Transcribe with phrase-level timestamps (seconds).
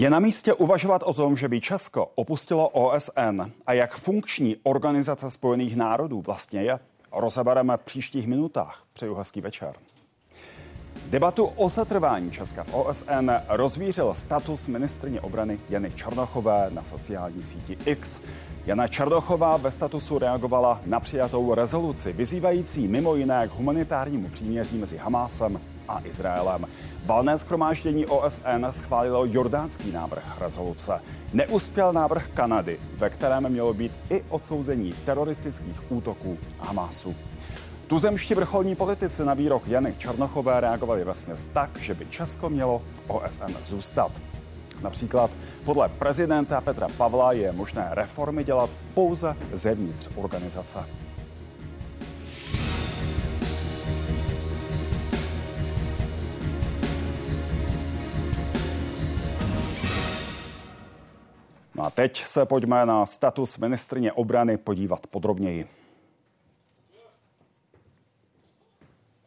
[0.00, 5.30] Je na místě uvažovat o tom, že by Česko opustilo OSN a jak funkční organizace
[5.30, 6.78] Spojených národů vlastně je?
[7.12, 8.84] Rozebereme v příštích minutách.
[8.92, 9.74] Přeju hezký večer.
[11.06, 17.78] Debatu o setrvání Česka v OSN rozvířil status ministrně obrany Jany Černochové na sociální síti
[17.86, 18.20] X.
[18.66, 24.96] Jana Černochová ve statusu reagovala na přijatou rezoluci, vyzývající mimo jiné k humanitárnímu příměří mezi
[24.96, 26.66] Hamásem a Izraelem.
[27.04, 31.00] Valné schromáždění OSN schválilo jordánský návrh rezoluce.
[31.32, 37.14] Neuspěl návrh Kanady, ve kterém mělo být i odsouzení teroristických útoků Hamásu.
[37.86, 42.82] Tuzemští vrcholní politici na výrok Jany Černochové reagovali ve směs tak, že by Česko mělo
[42.94, 44.12] v OSN zůstat.
[44.82, 45.30] Například
[45.64, 50.78] podle prezidenta Petra Pavla je možné reformy dělat pouze zevnitř organizace.
[61.80, 65.79] No a teď se pojďme na status ministrně obrany podívat podrobněji.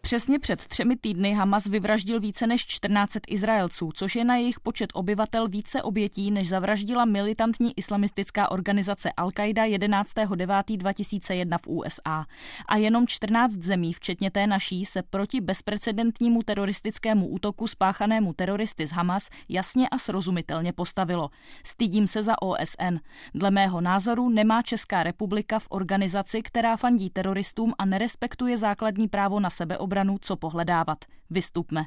[0.06, 4.90] Přesně před třemi týdny Hamas vyvraždil více než 14 Izraelců, což je na jejich počet
[4.94, 12.26] obyvatel více obětí, než zavraždila militantní islamistická organizace Al-Qaida 11.9.2001 v USA.
[12.68, 18.92] A jenom 14 zemí, včetně té naší, se proti bezprecedentnímu teroristickému útoku spáchanému teroristy z
[18.92, 21.30] Hamas jasně a srozumitelně postavilo.
[21.66, 22.98] Stydím se za OSN.
[23.36, 29.40] Dle mého názoru nemá Česká republika v organizaci, která fandí teroristům a nerespektuje základní právo
[29.40, 30.97] na sebeobranu obranu co pohledávat.
[31.30, 31.86] Vystupme.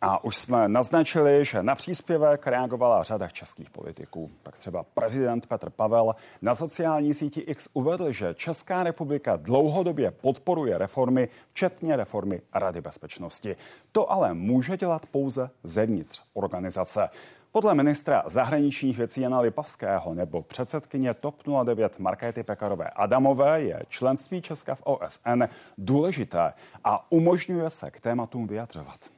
[0.00, 4.30] A už jsme naznačili, že na příspěvek reagovala řada českých politiků.
[4.42, 10.78] Tak třeba prezident Petr Pavel na sociální síti X uvedl, že Česká republika dlouhodobě podporuje
[10.78, 13.56] reformy, včetně reformy Rady bezpečnosti.
[13.92, 17.08] To ale může dělat pouze zevnitř organizace.
[17.52, 24.42] Podle ministra zahraničních věcí Jana Lipavského nebo předsedkyně TOP 09 Markéty Pekarové Adamové je členství
[24.42, 25.42] Česka v OSN
[25.78, 26.52] důležité
[26.84, 29.10] a umožňuje se k tématům vyjadřovat.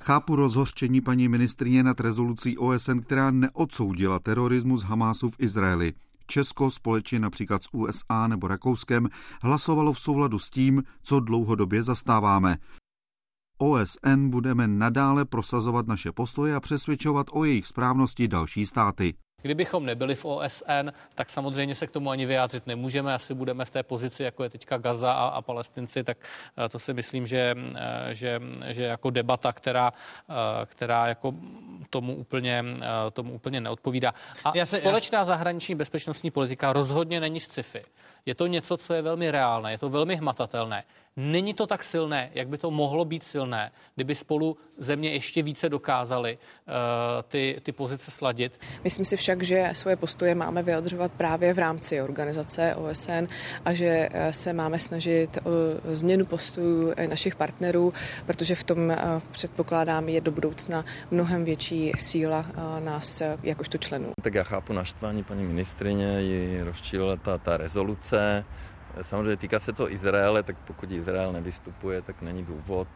[0.00, 5.92] Chápu rozhořčení paní ministrině nad rezolucí OSN, která neodsoudila terorismus Hamásu v Izraeli.
[6.26, 9.08] Česko společně například s USA nebo Rakouskem
[9.42, 12.56] hlasovalo v souladu s tím, co dlouhodobě zastáváme.
[13.58, 19.14] OSN budeme nadále prosazovat naše postoje a přesvědčovat o jejich správnosti další státy.
[19.42, 23.14] Kdybychom nebyli v OSN, tak samozřejmě se k tomu ani vyjádřit nemůžeme.
[23.14, 26.18] Asi budeme v té pozici, jako je teďka Gaza a, a Palestinci, tak
[26.64, 29.92] eh, to si myslím, že, eh, že, že jako debata, která,
[30.30, 30.34] eh,
[30.66, 31.34] která jako
[31.90, 32.64] tomu úplně,
[33.12, 34.12] tomu úplně neodpovídá.
[34.44, 35.24] A já se, společná já...
[35.24, 37.84] zahraniční bezpečnostní politika rozhodně není sci-fi.
[38.26, 40.84] Je to něco, co je velmi reálné, je to velmi hmatatelné.
[41.20, 45.68] Není to tak silné, jak by to mohlo být silné, kdyby spolu země ještě více
[45.68, 46.72] dokázaly uh,
[47.28, 48.60] ty, ty pozice sladit.
[48.84, 53.26] Myslím si však, že svoje postoje máme vyjadřovat právě v rámci organizace OSN
[53.64, 55.50] a že eh, se máme snažit o
[55.94, 57.92] změnu postojů našich partnerů,
[58.26, 58.98] protože v tom eh,
[59.30, 62.46] předpokládám je do budoucna mnohem větší síla
[62.84, 64.12] nás jakožto členů.
[64.22, 68.07] Tak já chápu naštvání paní ministrině, ji rozčílila ta, ta rezoluce,
[69.02, 72.88] Samozřejmě týká se to Izraele, tak pokud Izrael nevystupuje, tak není důvod.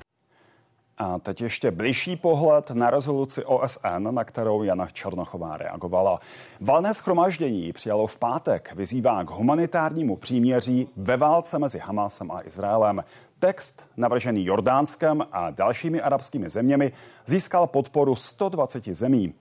[0.99, 6.21] A teď ještě blížší pohled na rezoluci OSN, na kterou Jana Černochová reagovala.
[6.61, 13.05] Valné schromaždění přijalo v pátek, vyzývá k humanitárnímu příměří ve válce mezi Hamásem a Izraelem.
[13.39, 16.93] Text, navržený Jordánskem a dalšími arabskými zeměmi,
[17.27, 19.35] získal podporu 120 zemí.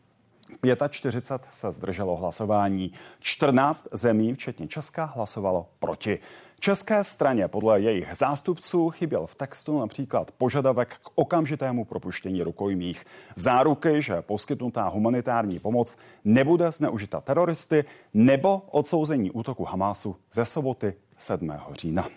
[0.90, 2.92] 45 se zdrželo hlasování.
[3.20, 6.20] 14 zemí, včetně Česka, hlasovalo proti.
[6.60, 14.02] České straně podle jejich zástupců chyběl v textu například požadavek k okamžitému propuštění rukojmích, záruky,
[14.02, 21.54] že poskytnutá humanitární pomoc nebude zneužita teroristy nebo odsouzení útoku Hamásu ze soboty 7.
[21.72, 22.08] října.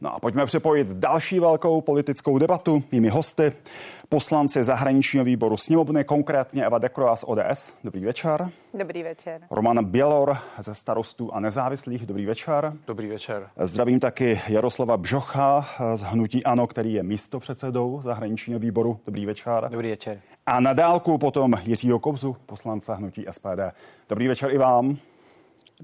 [0.00, 2.82] No a pojďme připojit další velkou politickou debatu.
[2.92, 3.52] Mými hosty
[4.12, 7.72] poslanci zahraničního výboru sněmovny, konkrétně Eva Dekroa z ODS.
[7.84, 8.48] Dobrý večer.
[8.74, 9.40] Dobrý večer.
[9.50, 12.06] Roman Bělor ze starostů a nezávislých.
[12.06, 12.72] Dobrý večer.
[12.86, 13.48] Dobrý večer.
[13.56, 19.00] Zdravím taky Jaroslava Bžocha z Hnutí Ano, který je místopředsedou zahraničního výboru.
[19.06, 19.68] Dobrý večer.
[19.70, 20.20] Dobrý večer.
[20.46, 23.60] A na dálku potom Jiřího Kobzu, poslance Hnutí SPD.
[24.08, 24.96] Dobrý večer i vám.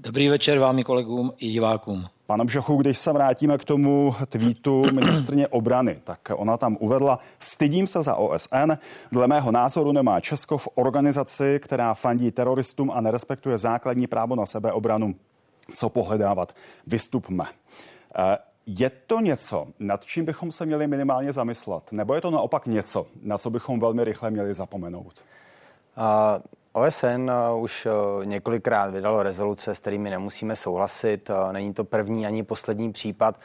[0.01, 2.05] Dobrý večer vám i kolegům i divákům.
[2.25, 7.87] Pane Bžochu, když se vrátíme k tomu tweetu ministrně obrany, tak ona tam uvedla, stydím
[7.87, 8.71] se za OSN,
[9.11, 14.45] dle mého názoru nemá Česko v organizaci, která fandí teroristům a nerespektuje základní právo na
[14.45, 15.15] sebeobranu.
[15.75, 16.55] Co pohledávat?
[16.87, 17.45] Vystupme.
[18.15, 21.91] Eh, Je to něco, nad čím bychom se měli minimálně zamyslet?
[21.91, 25.13] Nebo je to naopak něco, na co bychom velmi rychle měli zapomenout?
[25.97, 26.03] Uh,
[26.79, 27.87] OSN už
[28.23, 31.31] několikrát vydalo rezoluce, s kterými nemusíme souhlasit.
[31.51, 33.39] Není to první ani poslední případ.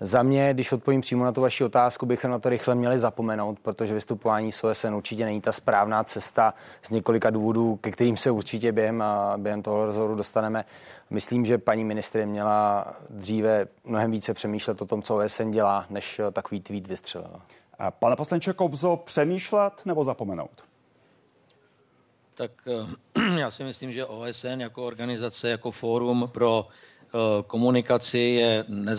[0.00, 3.58] Za mě, když odpovím přímo na tu vaši otázku, bychom na to rychle měli zapomenout,
[3.60, 8.30] protože vystupování s OSN určitě není ta správná cesta z několika důvodů, ke kterým se
[8.30, 9.04] určitě během,
[9.36, 10.64] během toho rozhovoru dostaneme.
[11.10, 16.20] Myslím, že paní ministry měla dříve mnohem více přemýšlet o tom, co OSN dělá, než
[16.32, 17.40] takový tweet vystřelila.
[17.98, 20.73] Pane poslanče Kobzo, přemýšlet nebo zapomenout?
[22.34, 22.50] Tak
[23.16, 26.68] eh, já si myslím, že OSN jako organizace, jako fórum pro
[27.14, 28.94] Eh, komunikaci je eh,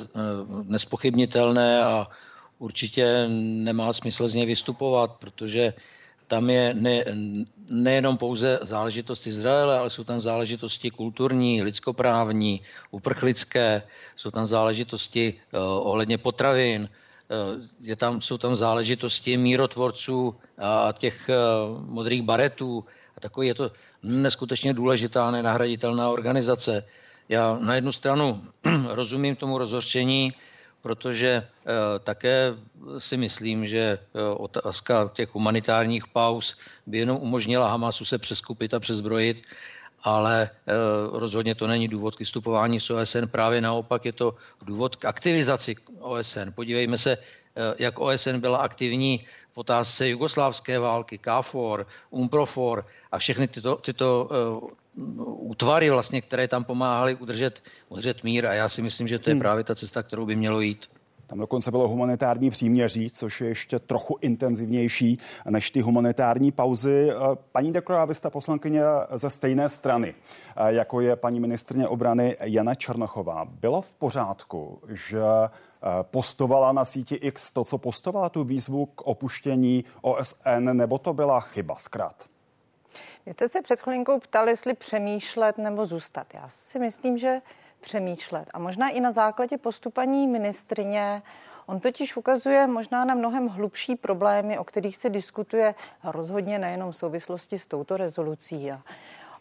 [0.64, 2.08] nespochybnitelné a
[2.60, 3.28] určitě
[3.68, 5.74] nemá smysl z něj vystupovat, protože
[6.28, 7.06] tam je ne,
[7.70, 12.62] nejenom pouze záležitost Izraele, ale jsou tam záležitosti kulturní, lidskoprávní,
[12.92, 13.84] uprchlické,
[14.16, 21.30] jsou tam záležitosti uh, ohledně potravin, uh, je tam, jsou tam záležitosti mírotvorců a těch
[21.30, 22.86] uh, modrých baretů.
[23.18, 23.72] A takový je to
[24.04, 26.84] neskutečně důležitá, nenahraditelná organizace.
[27.30, 28.44] Já na jednu stranu
[28.88, 30.34] rozumím tomu rozhořčení,
[30.82, 31.46] protože e,
[32.00, 32.54] také
[32.98, 38.80] si myslím, že e, otázka těch humanitárních pauz by jenom umožnila Hamasu se přeskupit a
[38.80, 39.42] přezbrojit,
[40.04, 40.50] ale e,
[41.12, 45.76] rozhodně to není důvod k vystupování s OSN, právě naopak je to důvod k aktivizaci
[46.00, 46.54] OSN.
[46.56, 47.18] Podívejme se,
[47.80, 54.30] jak OSN byla aktivní v otázce jugoslávské války, KFOR, UMPROFOR a všechny tyto, tyto
[55.26, 59.34] útvary, vlastně, které tam pomáhaly udržet, udržet mír a já si myslím, že to je
[59.34, 59.42] hmm.
[59.42, 60.90] právě ta cesta, kterou by mělo jít.
[61.28, 65.20] Tam dokonce bylo humanitární příměří, což je ještě trochu intenzivnější
[65.50, 67.12] než ty humanitární pauzy.
[67.52, 68.82] Paní Dekrová, vy jste poslankyně
[69.16, 70.16] ze stejné strany,
[70.68, 73.46] jako je paní ministrně obrany Jana Černochová.
[73.46, 75.22] Bylo v pořádku, že
[76.02, 81.40] postovala na síti X to, co postovala tu výzvu k opuštění OSN, nebo to byla
[81.40, 82.26] chyba zkrát?
[83.26, 86.28] Vy jste se před chvilinkou ptali, jestli přemýšlet nebo zůstat.
[86.34, 87.42] Já si myslím, že
[87.82, 88.50] přemýšlet.
[88.54, 91.22] A možná i na základě postupaní ministrině
[91.66, 96.96] On totiž ukazuje možná na mnohem hlubší problémy, o kterých se diskutuje rozhodně nejenom v
[96.96, 98.72] souvislosti s touto rezolucí.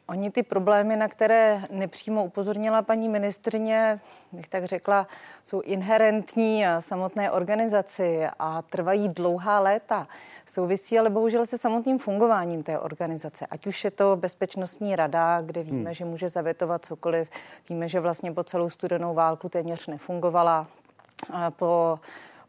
[0.06, 4.00] Oni ty problémy, na které nepřímo upozornila paní ministrně,
[4.32, 5.06] bych tak řekla,
[5.44, 10.08] jsou inherentní samotné organizaci a trvají dlouhá léta.
[10.46, 13.46] Souvisí ale bohužel se samotným fungováním té organizace.
[13.46, 15.94] Ať už je to Bezpečnostní rada, kde víme, hmm.
[15.94, 17.28] že může zavětovat cokoliv.
[17.68, 20.66] Víme, že vlastně po celou studenou válku téměř nefungovala.
[21.50, 21.98] Po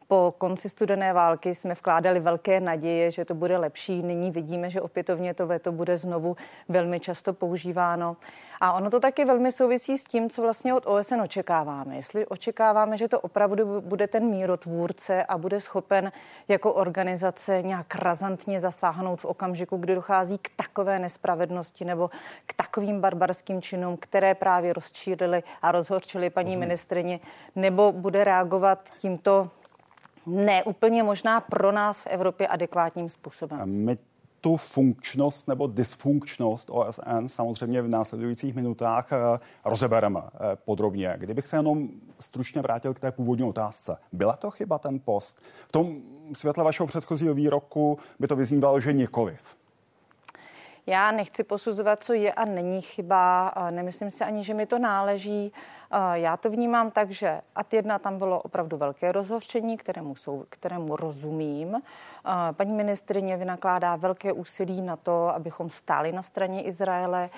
[0.07, 4.04] po konci studené války jsme vkládali velké naděje, že to bude lepší.
[4.04, 6.36] Nyní vidíme, že opětovně to veto bude znovu
[6.69, 8.18] velmi často používáno.
[8.62, 11.96] A ono to taky velmi souvisí s tím, co vlastně od OSN očekáváme.
[11.96, 16.12] Jestli očekáváme, že to opravdu bude ten mírotvůrce a bude schopen
[16.48, 22.10] jako organizace nějak razantně zasáhnout v okamžiku, kdy dochází k takové nespravedlnosti nebo
[22.46, 27.19] k takovým barbarským činům, které právě rozčílili a rozhorčili paní ministrině,
[27.56, 29.50] nebo bude reagovat tímto
[30.25, 33.86] ne úplně možná pro nás v Evropě adekvátním způsobem.
[33.86, 33.98] My
[34.45, 41.16] tu funkčnost nebo dysfunkčnost OSN samozřejmě v následujících minutách eh, rozebereme eh, podrobně.
[41.18, 41.89] Kdybych se jenom
[42.19, 43.98] stručně vrátil k té původní otázce.
[44.12, 45.41] Byla to chyba ten post?
[45.67, 45.98] V tom
[46.34, 49.55] světle vašeho předchozího výroku by to vyznívalo, že nikoliv.
[50.88, 53.54] Já nechci posuzovat, co je a není chyba.
[53.70, 55.54] Nemyslím si ani, že mi to náleží.
[56.13, 60.96] Já to vnímám tak, že ad jedna tam bylo opravdu velké rozhořčení, kterému, jsou, kterému
[60.96, 61.82] rozumím.
[62.51, 67.30] Paní ministrině vynakládá velké úsilí na to, abychom stáli na straně Izraele.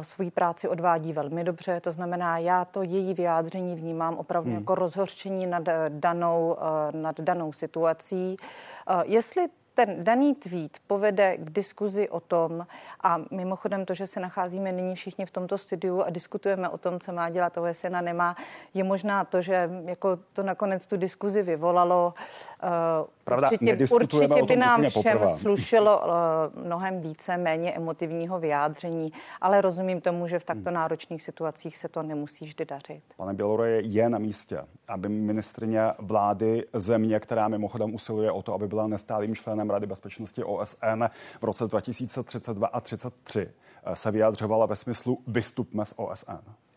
[0.00, 4.58] Svoji práci odvádí velmi dobře, to znamená, já to její vyjádření vnímám opravdu hmm.
[4.58, 6.56] jako rozhořčení nad danou,
[6.92, 8.36] nad danou situací.
[9.04, 9.46] Jestli
[9.78, 12.66] ten daný tweet povede k diskuzi o tom,
[13.02, 17.00] a mimochodem to, že se nacházíme nyní všichni v tomto studiu a diskutujeme o tom,
[17.00, 18.36] co má dělat OSN a nemá,
[18.74, 22.14] je možná to, že jako to nakonec tu diskuzi vyvolalo.
[22.62, 25.38] Uh, Pravda, určitě, určitě by nám všem poprvé.
[25.38, 29.08] slušelo uh, mnohem více, méně emotivního vyjádření,
[29.40, 33.02] ale rozumím tomu, že v takto náročných situacích se to nemusí vždy dařit.
[33.16, 38.68] Pane Běloroje, je na místě, aby ministrině vlády země, která mimochodem usiluje o to, aby
[38.68, 41.04] byla nestálým členem Rady bezpečnosti OSN
[41.40, 43.52] v roce 2032 a 33,
[43.94, 46.67] se vyjadřovala ve smyslu vystupme z OSN.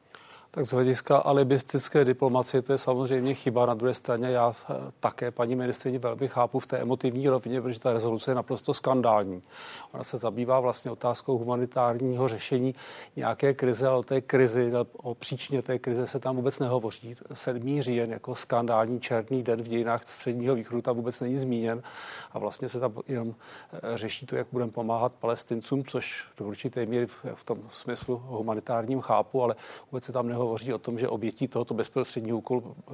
[0.53, 3.65] Tak z hlediska alibistické diplomacie to je samozřejmě chyba.
[3.65, 7.79] Na druhé straně já eh, také paní ministrině velmi chápu v té emotivní rovině, protože
[7.79, 9.43] ta rezoluce je naprosto skandální.
[9.91, 12.75] Ona se zabývá vlastně otázkou humanitárního řešení
[13.15, 17.15] nějaké krize, ale o té krizi, o příčině té krize se tam vůbec nehovoří.
[17.33, 17.81] 7.
[17.81, 21.83] říjen jako skandální černý den v dějinách středního východu tam vůbec není zmíněn
[22.31, 23.35] a vlastně se tam jenom
[23.73, 29.01] eh, řeší to, jak budeme pomáhat palestincům, což do určité míry v tom smyslu humanitárním
[29.01, 29.55] chápu, ale
[29.91, 32.41] vůbec se tam nehovoří hovoří o tom, že obětí tohoto bezprostředního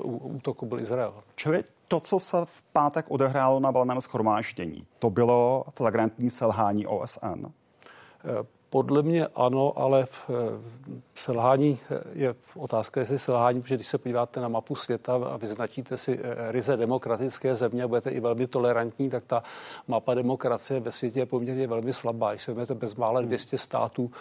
[0.04, 1.14] útoku byl Izrael.
[1.36, 7.46] Čili to, co se v pátek odehrálo na valném schromáždění, to bylo flagrantní selhání OSN?
[8.70, 10.30] Podle mě ano, ale v
[11.16, 11.80] selhání
[12.14, 16.52] je otázka, jestli selhání, protože když se podíváte na mapu světa a vyznačíte si eh,
[16.52, 19.44] ryze demokratické země a budete i velmi tolerantní, tak ta
[19.88, 22.32] mapa demokracie ve světě je poměrně velmi slabá.
[22.32, 24.12] Když se vezmete bezmále 200 států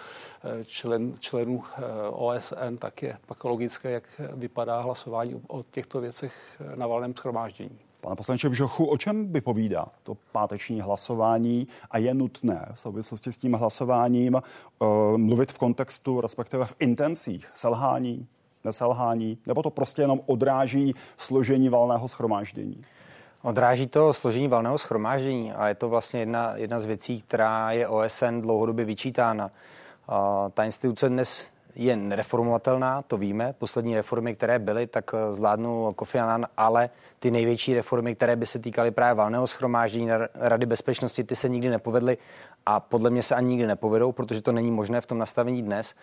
[0.44, 6.62] eh, člen, členů eh, OSN, tak je pak logické, jak vypadá hlasování o těchto věcech
[6.74, 7.85] na valném schromáždění.
[8.06, 13.36] Pane poslanče Bžochu, o čem vypovídá to páteční hlasování a je nutné v souvislosti s
[13.36, 18.26] tím hlasováním uh, mluvit v kontextu, respektive v intencích selhání,
[18.64, 22.84] neselhání, nebo to prostě jenom odráží složení valného schromáždění?
[23.42, 27.88] Odráží to složení valného schromáždění a je to vlastně jedna, jedna z věcí, která je
[27.88, 29.50] OSN dlouhodobě vyčítána.
[30.54, 33.54] Ta instituce dnes je nereformovatelná, to víme.
[33.58, 38.46] Poslední reformy, které byly, tak eh, zvládnul Kofi Annan, ale ty největší reformy, které by
[38.46, 42.18] se týkaly právě valného schromáždění Rady bezpečnosti, ty se nikdy nepovedly
[42.66, 45.94] a podle mě se ani nikdy nepovedou, protože to není možné v tom nastavení dnes.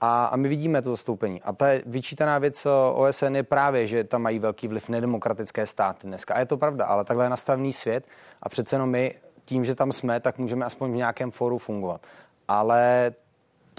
[0.00, 1.42] A, a my vidíme to zastoupení.
[1.42, 6.06] A ta vyčítaná věc eh, OSN je právě, že tam mají velký vliv nedemokratické státy
[6.06, 6.34] dneska.
[6.34, 8.04] A je to pravda, ale takhle je nastavený svět
[8.42, 12.06] a přece jenom my tím, že tam jsme, tak můžeme aspoň v nějakém fóru fungovat.
[12.48, 13.12] Ale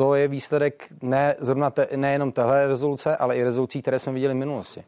[0.02, 4.34] to je výsledek ne zrovna te, nejenom téhle rezoluce, ale i rezolucí, které jsme viděli
[4.34, 4.84] v minulosti.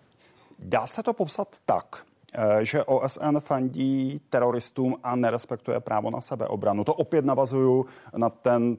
[0.59, 2.03] Dá se to popsat tak,
[2.33, 6.83] eh, že OSN fandí teroristům a nerespektuje právo na sebeobranu.
[6.83, 7.85] To opět navazuju
[8.17, 8.77] na ten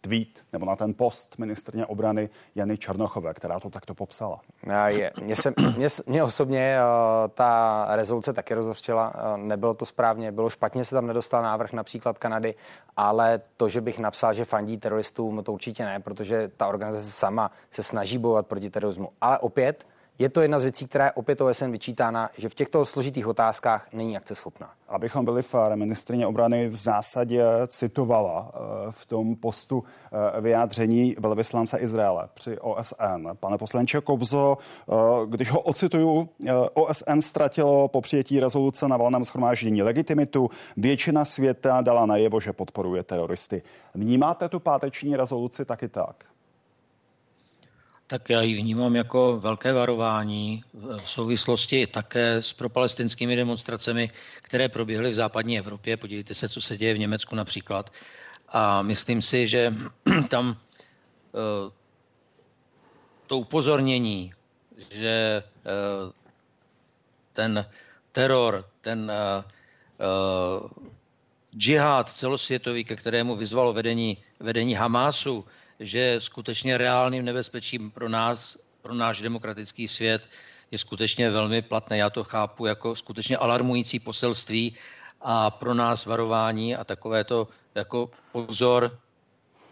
[0.00, 4.40] tweet nebo na ten post ministrně obrany Jany Černochové, která to takto popsala.
[4.86, 5.10] Je,
[6.06, 9.12] mě, osobně uh, ta rezoluce taky rozhořčila.
[9.14, 12.54] Uh, nebylo to správně, bylo špatně, se tam nedostal návrh například Kanady,
[12.96, 17.50] ale to, že bych napsal, že fandí teroristům, to určitě ne, protože ta organizace sama
[17.70, 19.08] se snaží bojovat proti terorismu.
[19.20, 19.86] Ale opět,
[20.18, 23.88] je to jedna z věcí, která je opět OSN vyčítána, že v těchto složitých otázkách
[23.92, 24.70] není akceschopná.
[24.88, 28.58] Abychom byli fair, ministrině obrany v zásadě citovala eh,
[28.90, 29.84] v tom postu
[30.36, 33.28] eh, vyjádření velvyslance Izraele při OSN.
[33.40, 34.94] Pane poslanče Kobzo, eh,
[35.26, 36.28] když ho ocituju,
[36.74, 40.50] OSN ztratilo po přijetí rezoluce na valném schromáždění legitimitu.
[40.76, 43.62] Většina světa dala najevo, že podporuje teroristy.
[43.94, 46.24] Vnímáte tu páteční rezoluci taky tak?
[48.14, 54.10] Tak já ji vnímám jako velké varování v souvislosti také s propalestinskými demonstracemi,
[54.42, 55.96] které proběhly v západní Evropě.
[55.96, 57.90] Podívejte se, co se děje v Německu například.
[58.48, 59.74] A myslím si, že
[60.28, 61.70] tam eh,
[63.26, 64.32] to upozornění,
[64.90, 66.12] že eh,
[67.32, 67.66] ten
[68.12, 69.12] teror, ten
[69.98, 70.70] uh,
[71.56, 75.44] džihad celosvětový, ke kterému vyzvalo vedení, vedení Hamásu,
[75.80, 80.22] že skutečně reálným nebezpečím pro nás, pro náš demokratický svět
[80.70, 81.98] je skutečně velmi platné.
[81.98, 84.74] Já to chápu jako skutečně alarmující poselství
[85.20, 88.98] a pro nás varování a takové to jako pozor,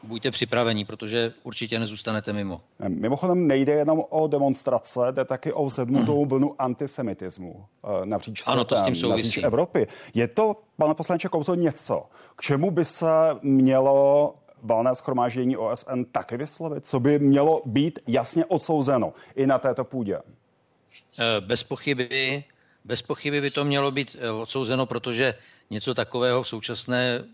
[0.03, 2.61] buďte připravení, protože určitě nezůstanete mimo.
[2.89, 8.65] Mimochodem nejde jenom o demonstrace, jde taky o vzedmutou vlnu antisemitismu eh, napříč světem, ano,
[8.65, 9.27] to s tím souvisí.
[9.27, 9.87] napříč Evropy.
[10.15, 12.05] Je to, pane poslanče Kouzo, něco,
[12.37, 13.07] k čemu by se
[13.43, 16.87] mělo valné schromáždění OSN taky vyslovit?
[16.87, 20.19] Co by mělo být jasně odsouzeno i na této půdě?
[20.19, 22.45] Eh, bez pochyby,
[22.85, 25.35] bez pochyby by to mělo být eh, odsouzeno, protože
[25.71, 27.25] něco takového v současné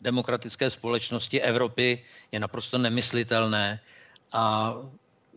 [0.00, 3.80] demokratické společnosti Evropy je naprosto nemyslitelné.
[4.32, 4.74] A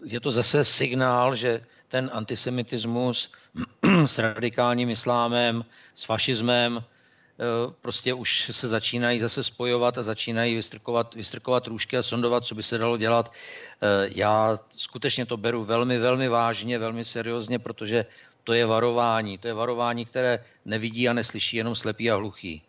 [0.04, 3.32] je to zase signál, že ten antisemitismus
[4.06, 6.84] s radikálním islámem, s fašismem,
[7.82, 12.64] prostě už se začínají zase spojovat a začínají vystrkovat, vystrkovat růžky a sondovat, co by
[12.64, 13.32] se dalo dělat.
[13.32, 18.06] Eh, já skutečně to beru velmi, velmi vážně, velmi seriózně, protože
[18.44, 19.38] to je varování.
[19.38, 22.62] To je varování, které nevidí a neslyší jenom slepý a hluchý.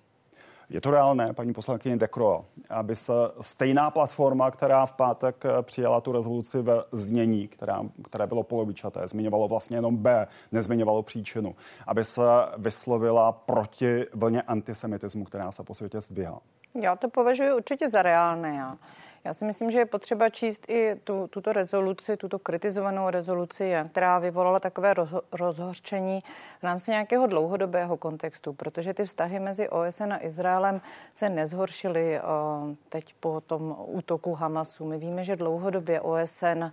[0.70, 6.00] Je to reálné, paní poslankyně Dekro, aby se stejná platforma, která v pátek eh, přijala
[6.00, 12.04] tu rezoluci ve znění, která, které bylo polovičaté, zmiňovalo vlastně jenom B, nezmiňovalo příčinu, aby
[12.04, 12.22] se
[12.56, 16.40] vyslovila proti vlně antisemitismu, která se po světě zdvihá?
[16.82, 18.56] Já to považuji určitě za reálné.
[18.56, 18.76] Já.
[19.24, 24.18] Já si myslím, že je potřeba číst i tu, tuto rezoluci, tuto kritizovanou rezoluci, která
[24.18, 24.94] vyvolala takové
[25.32, 26.20] rozhořčení
[26.60, 30.80] v rámci nějakého dlouhodobého kontextu, protože ty vztahy mezi OSN a Izraelem
[31.14, 32.20] se nezhoršily
[32.88, 34.84] teď po tom útoku Hamasu.
[34.84, 36.64] My víme, že dlouhodobě OSN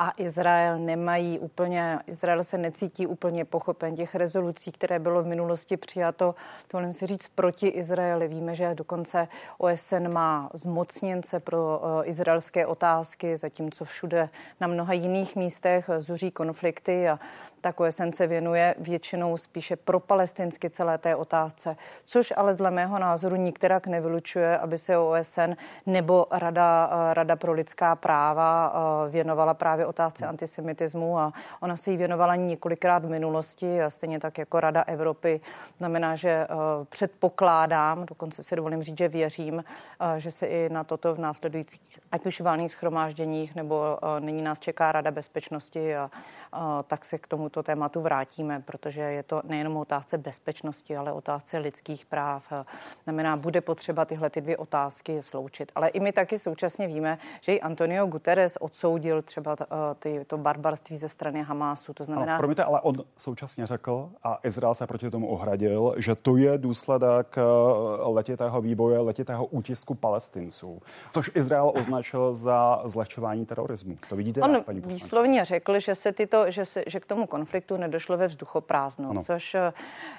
[0.00, 5.76] a Izrael nemají úplně, Izrael se necítí úplně pochopen těch rezolucí, které bylo v minulosti
[5.76, 6.34] přijato,
[6.68, 8.28] to si říct, proti Izraeli.
[8.28, 9.28] Víme, že dokonce
[9.58, 14.28] OSN má zmocněnce pro uh, izraelské otázky, zatímco všude
[14.60, 17.18] na mnoha jiných místech zuří konflikty a
[17.60, 22.98] tak OSN se věnuje většinou spíše pro palestinsky celé té otázce, což ale dle mého
[22.98, 25.52] názoru nikterak nevylučuje, aby se OSN
[25.86, 31.90] nebo Rada, eh, Rada pro lidská práva eh, věnovala právě otázce antisemitismu a ona se
[31.90, 35.40] jí věnovala několikrát v minulosti a stejně tak jako Rada Evropy.
[35.78, 36.46] Znamená, že eh,
[36.88, 39.64] předpokládám, dokonce si dovolím říct, že věřím,
[40.16, 41.80] že se i na toto v následujících,
[42.12, 46.10] ať už valných schromážděních, nebo nyní nás čeká Rada bezpečnosti a
[46.86, 52.06] tak se k tomuto tématu vrátíme, protože je to nejenom otázce bezpečnosti, ale otázce lidských
[52.06, 52.44] práv.
[53.04, 55.72] Znamená, bude potřeba tyhle ty dvě otázky sloučit.
[55.74, 59.56] Ale i my taky současně víme, že i Antonio Guterres odsoudil třeba
[59.98, 61.94] ty, to barbarství ze strany Hamásu.
[61.94, 62.32] To znamená...
[62.32, 66.58] Ale, promiňte, ale on současně řekl, a Izrael se proti tomu ohradil, že to je
[66.58, 67.42] důsledek eh,
[68.02, 73.96] letitého výboje, letitého útisku palestinců, což Izrael označil za zlehčování terorismu.
[74.08, 77.76] To vidíte, on paní výslovně řekl, že se tyto že, se, že k tomu konfliktu
[77.76, 79.24] nedošlo ve vzduchoprázdnu, ano.
[79.24, 79.72] což eh,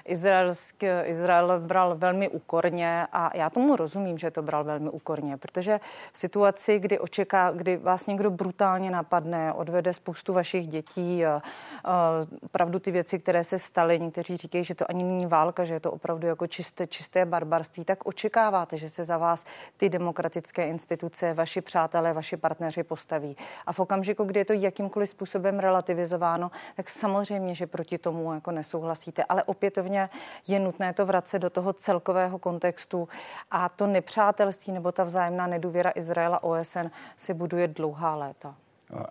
[0.04, 5.80] izraelský, Izrael bral velmi úkorně a já tomu rozumím, že to bral velmi úkorně, protože
[6.12, 11.42] v situaci, kdy očeká, kdy vás někdo brutálně napadne, odvede spoustu vašich dětí, a,
[11.84, 12.10] a,
[12.50, 15.80] pravdu ty věci, které se staly, někteří říkají, že to ani není válka, že je
[15.80, 19.44] to opravdu jako čisté, čisté barbarství, tak očekáváte, že se za vás
[19.76, 23.36] ty demokratické instituce, vaši přátelé, vaši partneři postaví.
[23.66, 28.34] A v okamžiku, kdy je to jakýmkoliv způsobem relativizováno, kritizováno, tak samozřejmě, že proti tomu
[28.34, 29.24] jako nesouhlasíte.
[29.24, 30.10] Ale opětovně
[30.46, 33.08] je nutné to vracet do toho celkového kontextu
[33.50, 38.54] a to nepřátelství nebo ta vzájemná nedůvěra Izraela OSN se buduje dlouhá léta.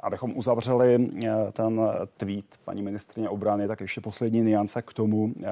[0.01, 1.81] Abychom uzavřeli eh, ten
[2.17, 5.49] tweet paní ministrině obrany, tak ještě poslední niance k tomu, eh,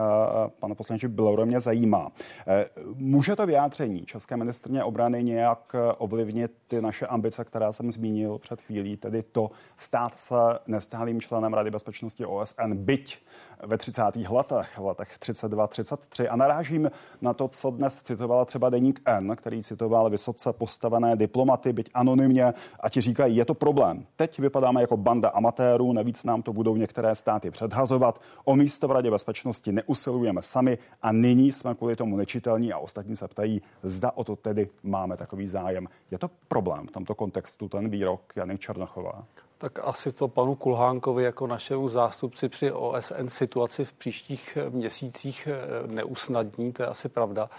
[0.60, 2.12] pana poslanče Biloura mě zajímá.
[2.48, 8.38] Eh, může to vyjádření české ministrině obrany nějak ovlivnit ty naše ambice, které jsem zmínil
[8.38, 10.36] před chvílí, tedy to stát se
[10.68, 13.18] nestálým členem Rady bezpečnosti OSN, byť
[13.64, 14.02] ve 30.
[14.30, 16.28] letech, v letech 32-33.
[16.30, 16.92] A narážím
[17.22, 22.54] na to, co dnes citovala třeba Deník N, který citoval vysoce postavené diplomaty, byť anonymně,
[22.80, 24.06] a ti říkají, je to problém.
[24.16, 28.22] Teď vypadáme jako banda amatérů, navíc nám to budou některé státy předhazovat.
[28.46, 33.16] O místo v Radě bezpečnosti neusilujeme sami a nyní jsme kvůli tomu nečitelní a ostatní
[33.16, 35.88] se ptají, zda o to tedy máme takový zájem.
[36.12, 39.24] Je to problém v tomto kontextu, ten výrok Jany Černochová?
[39.62, 45.88] Tak asi to panu Kulhánkovi jako našemu zástupci při OSN situaci v příštích měsících eh,
[45.88, 47.50] neusnadní, to je asi pravda.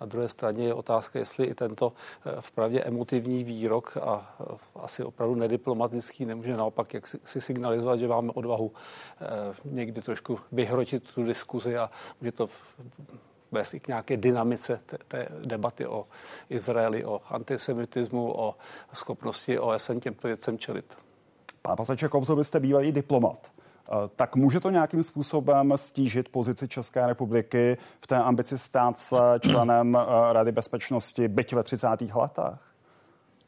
[0.00, 1.92] Na druhé straně je otázka, jestli i tento
[2.26, 8.08] eh, vpravdě emotivní výrok a eh, asi opravdu nediplomatický nemůže naopak jak si signalizovat, že
[8.08, 8.72] máme odvahu
[9.64, 11.90] někdy trošku vyhrotit tu diskuzi a
[12.20, 12.48] může to
[13.52, 16.06] vést i k nějaké dynamice té, té debaty o
[16.50, 18.54] Izraeli, o antisemitismu, o
[18.92, 21.05] schopnosti OSN těmto věcem čelit.
[21.66, 23.52] Pane poslanče Kobzo, vy jste bývalý diplomat.
[23.88, 29.16] Eh, tak může to nějakým způsobem stížit pozici České republiky v té ambici stát se
[29.40, 31.88] členem eh, Rady bezpečnosti, byť ve 30.
[32.14, 32.58] letech?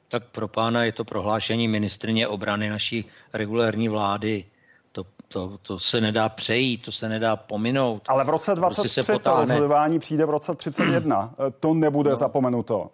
[0.08, 4.44] Tak pro pána je to prohlášení ministrně obrany naší regulární vlády.
[4.92, 8.02] To, to, to se nedá přejít, to se nedá pominout.
[8.08, 11.34] Ale v roce 23 prostě to rozhodování přijde v roce 31.
[11.38, 12.16] Eh, to nebude no.
[12.16, 12.90] zapomenuto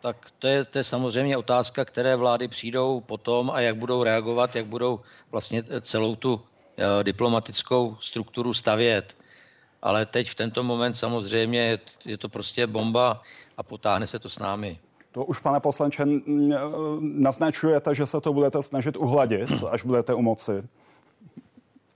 [0.00, 4.56] tak to je, to je samozřejmě otázka, které vlády přijdou potom a jak budou reagovat,
[4.56, 9.16] jak budou vlastně celou tu eh, diplomatickou strukturu stavět.
[9.82, 13.22] Ale teď v tento moment samozřejmě je to prostě bomba
[13.56, 14.78] a potáhne se to s námi.
[15.12, 16.04] To už, pane poslanče,
[17.00, 20.52] naznačujete, že se to budete snažit uhladit, až budete u moci.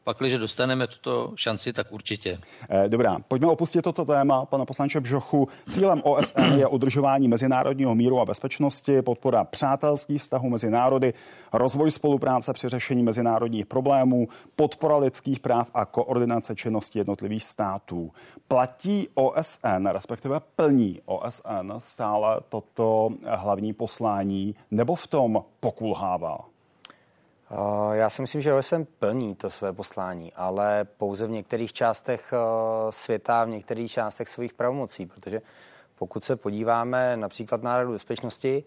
[0.05, 2.39] Pakliže dostaneme tuto šanci, tak určitě.
[2.69, 5.49] Eh, dobrá, pojďme opustit toto téma, pane poslanče Bžochu.
[5.69, 11.15] Cílem OSN je udržování mezinárodního míru a bezpečnosti, podpora přátelských vztahů mezi národy,
[11.53, 18.13] rozvoj spolupráce při řešení mezinárodních problémů, podpora lidských práv a koordinace činnosti jednotlivých států.
[18.49, 26.54] Platí OSN, respektive plní OSN stále toto hlavní poslání, nebo v tom pokulhává?
[27.55, 32.33] Eh, já si myslím, že OSN plní to své poslání, ale pouze v některých částech
[32.33, 35.43] eh, světa, v některých částech svých pravomocí, protože
[35.95, 38.65] pokud se podíváme například na Radu bezpečnosti,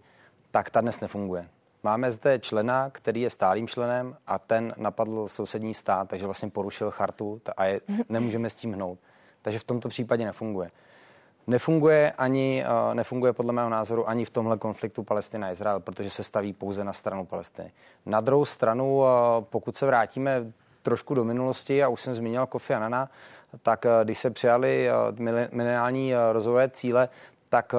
[0.52, 1.50] tak ta dnes nefunguje.
[1.84, 6.92] Máme zde člena, který je stálým členem a ten napadl sousední stát, takže vlastně porušil
[6.92, 9.00] chartu a je, nemůžeme s tím hnout.
[9.42, 10.72] Takže v tomto případě nefunguje.
[11.48, 16.10] Nefunguje ani, eh, nefunguje podle mého názoru ani v tomhle konfliktu Palestina a Izrael, protože
[16.10, 17.72] se staví pouze na stranu Palestiny.
[18.06, 19.10] Na druhou stranu, eh,
[19.50, 20.46] pokud se vrátíme
[20.82, 23.10] trošku do minulosti, a už jsem zmínil Kofi Anana,
[23.64, 24.90] tak eh, když se přijali
[25.52, 27.10] mileniální rozvojové cíle,
[27.50, 27.76] tak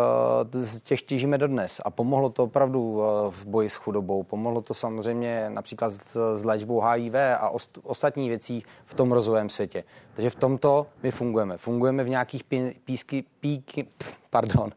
[0.55, 1.81] eh, z těch těžíme dodnes.
[1.85, 4.23] A pomohlo to opravdu eh, v boji s chudobou.
[4.23, 9.49] Pomohlo to samozřejmě například s, s léčbou HIV a ost, ostatní věcí v tom rozvojovém
[9.49, 9.85] světě.
[10.15, 11.57] Takže v tomto my fungujeme.
[11.57, 13.87] Fungujeme v nějakých pí, písky, píky,
[14.31, 14.71] pardon,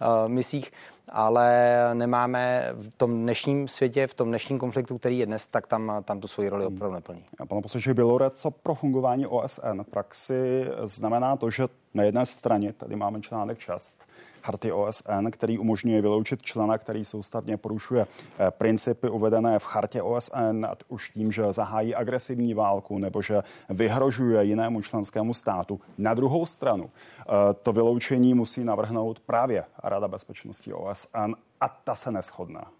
[0.00, 0.72] uh, misích,
[1.08, 5.92] ale nemáme v tom dnešním světě, v tom dnešním konfliktu, který je dnes, tak tam,
[6.04, 6.74] tam tu svoji roli hmm.
[6.74, 7.24] opravdu neplní.
[7.38, 12.26] A pane poslanče Bělorec, co pro fungování OSN v praxi znamená to, že na jedné
[12.26, 14.08] straně tady máme článek 6,
[14.42, 20.66] charty OSN, který umožňuje vyloučit člena, který soustavně porušuje eh, principy uvedené v chartě OSN,
[20.68, 25.80] ať už tím, že zahájí agresivní válku nebo že vyhrožuje jinému členskému státu.
[25.98, 27.24] Na druhou stranu eh,
[27.62, 32.77] to vyloučení musí navrhnout právě Rada bezpečnosti OSN a ta se neschodná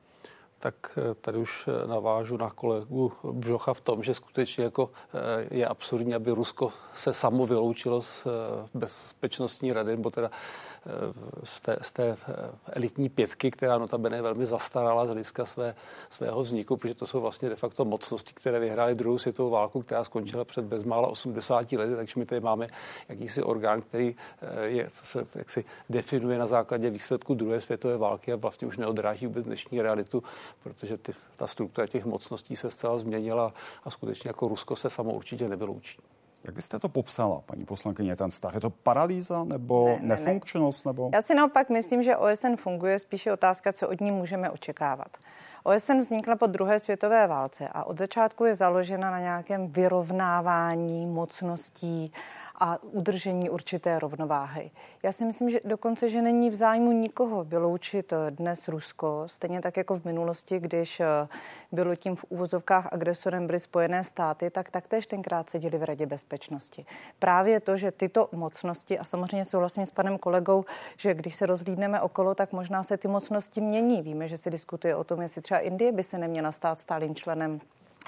[0.59, 5.47] tak eh, tady už eh, navážu na kolegu Bžocha v tom, že skutečně jako eh,
[5.51, 8.27] je absurdní, aby Rusko se samo vyloučilo z
[8.75, 10.31] bezpečnostní rady, nebo teda
[11.45, 12.17] z té, z té
[12.67, 15.75] elitní pětky, která notabene je velmi zastarala z hlediska své,
[16.11, 20.05] svého vzniku, protože to jsou vlastně de facto mocnosti, které vyhrály druhou světovou válku, která
[20.05, 22.69] skončila před bezmála 80 lety, takže my tady máme
[23.09, 24.17] jakýsi orgán, který
[24.63, 29.45] je, se jaksi definuje na základě výsledku druhé světové války a vlastně už neodráží vůbec
[29.45, 30.23] dnešní realitu
[30.63, 35.13] protože ty, ta struktura těch mocností se zcela změnila a skutečně jako Rusko se samo
[35.13, 35.99] určitě nevyloučí.
[36.45, 38.55] Jak byste to popsala, paní poslankyně, ten stav?
[38.55, 40.87] Je to paralýza nebo ne, ne, nefunkčnost?
[40.87, 40.89] Ne.
[40.89, 41.11] Nebo...
[41.15, 45.17] Já si naopak myslím, že OSN funguje, spíše otázka, co od ní můžeme očekávat.
[45.65, 52.13] OSN vznikla po druhé světové válce a od začátku je založena na nějakém vyrovnávání mocností
[52.61, 54.71] a udržení určité rovnováhy.
[55.03, 59.61] Já si myslím, že dokonce, že není v zájmu nikoho vyloučit eh, dnes Rusko, stejně
[59.61, 61.07] tak jako v minulosti, když eh,
[61.73, 66.87] bylo tím v úvozovkách agresorem byly Spojené státy, tak taktéž tenkrát seděli v Radě bezpečnosti.
[67.19, 70.65] Právě to, že tyto mocnosti, a samozřejmě souhlasím s panem kolegou,
[70.97, 74.03] že když se rozlídneme okolo, tak možná se ty mocnosti mění.
[74.03, 77.61] Víme, že se diskutuje o tom, jestli třeba Indie by se neměla stát stálým členem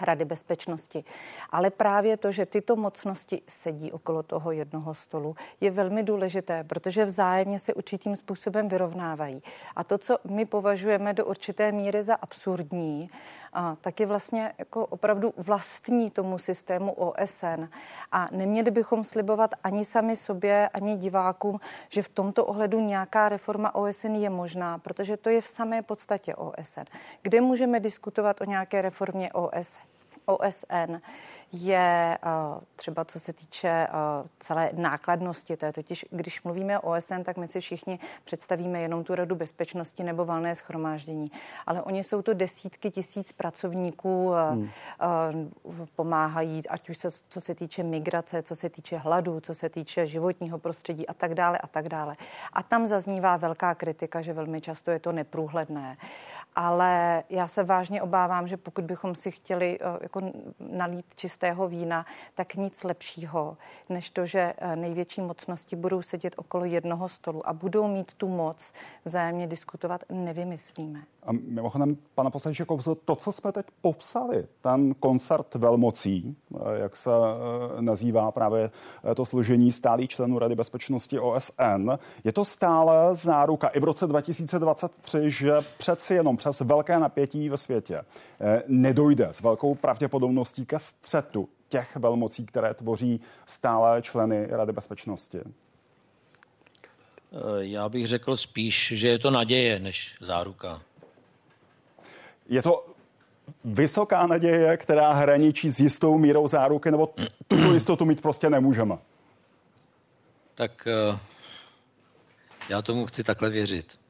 [0.03, 1.05] Rady bezpečnosti.
[1.51, 7.05] Ale právě to, že tyto mocnosti sedí okolo toho jednoho stolu, je velmi důležité, protože
[7.05, 9.43] vzájemně se určitým způsobem vyrovnávají.
[9.77, 13.11] A to, co my považujeme do určité míry za absurdní,
[13.53, 17.65] a, tak je vlastně jako opravdu vlastní tomu systému OSN.
[18.13, 23.75] A neměli bychom slibovat ani sami sobě, ani divákům, že v tomto ohledu nějaká reforma
[23.75, 26.85] OSN je možná, protože to je v samé podstatě OSN.
[27.23, 29.91] Kde můžeme diskutovat o nějaké reformě OSN?
[30.37, 31.01] OSN
[31.53, 33.89] je eh, třeba co se týče eh,
[34.41, 35.57] celé nákladnosti.
[35.57, 39.35] To je totiž, když mluvíme o OSN, tak my si všichni představíme jenom tu Radu
[39.37, 41.33] bezpečnosti nebo valné schromáždění.
[41.67, 45.51] Ale oni jsou to desítky tisíc pracovníků, eh, hmm.
[45.97, 50.07] pomáhají, ať už se, co se týče migrace, co se týče hladu, co se týče
[50.07, 52.17] životního prostředí a tak dále a tak dále.
[52.53, 55.97] A tam zaznívá velká kritika, že velmi často je to neprůhledné
[56.57, 60.21] ale já se vážně obávám, že pokud bychom si chtěli eh, jako
[60.71, 63.57] nalít čistého vína, tak nic lepšího,
[63.89, 68.29] než to, že eh, největší mocnosti budou sedět okolo jednoho stolu a budou mít tu
[68.29, 68.73] moc
[69.05, 71.01] vzájemně diskutovat, nevymyslíme.
[71.23, 76.97] A mimochodem, pane poslanče Koubzo, to, co jsme teď popsali, ten koncert velmocí, eh, jak
[76.97, 77.11] se
[77.81, 78.71] nazývá právě
[79.15, 81.91] to složení stálých členů Rady bezpečnosti OSN,
[82.25, 87.57] je to stále záruka i v roce 2023, že přeci jenom přes velké napětí ve
[87.57, 88.01] světě
[88.41, 95.39] eh, nedojde s velkou pravděpodobností ke střetu těch velmocí, které tvoří stále členy Rady bezpečnosti?
[95.39, 95.47] Eh,
[97.59, 100.83] já bych řekl spíš, že je to naděje než záruka.
[102.49, 102.87] Je to
[103.65, 107.15] vysoká naděje, která hraničí s jistou mírou záruky, nebo
[107.49, 108.99] tuto jistotu mít prostě nemůžeme?
[110.55, 111.19] Tak eh,
[112.69, 114.01] já tomu chci takhle věřit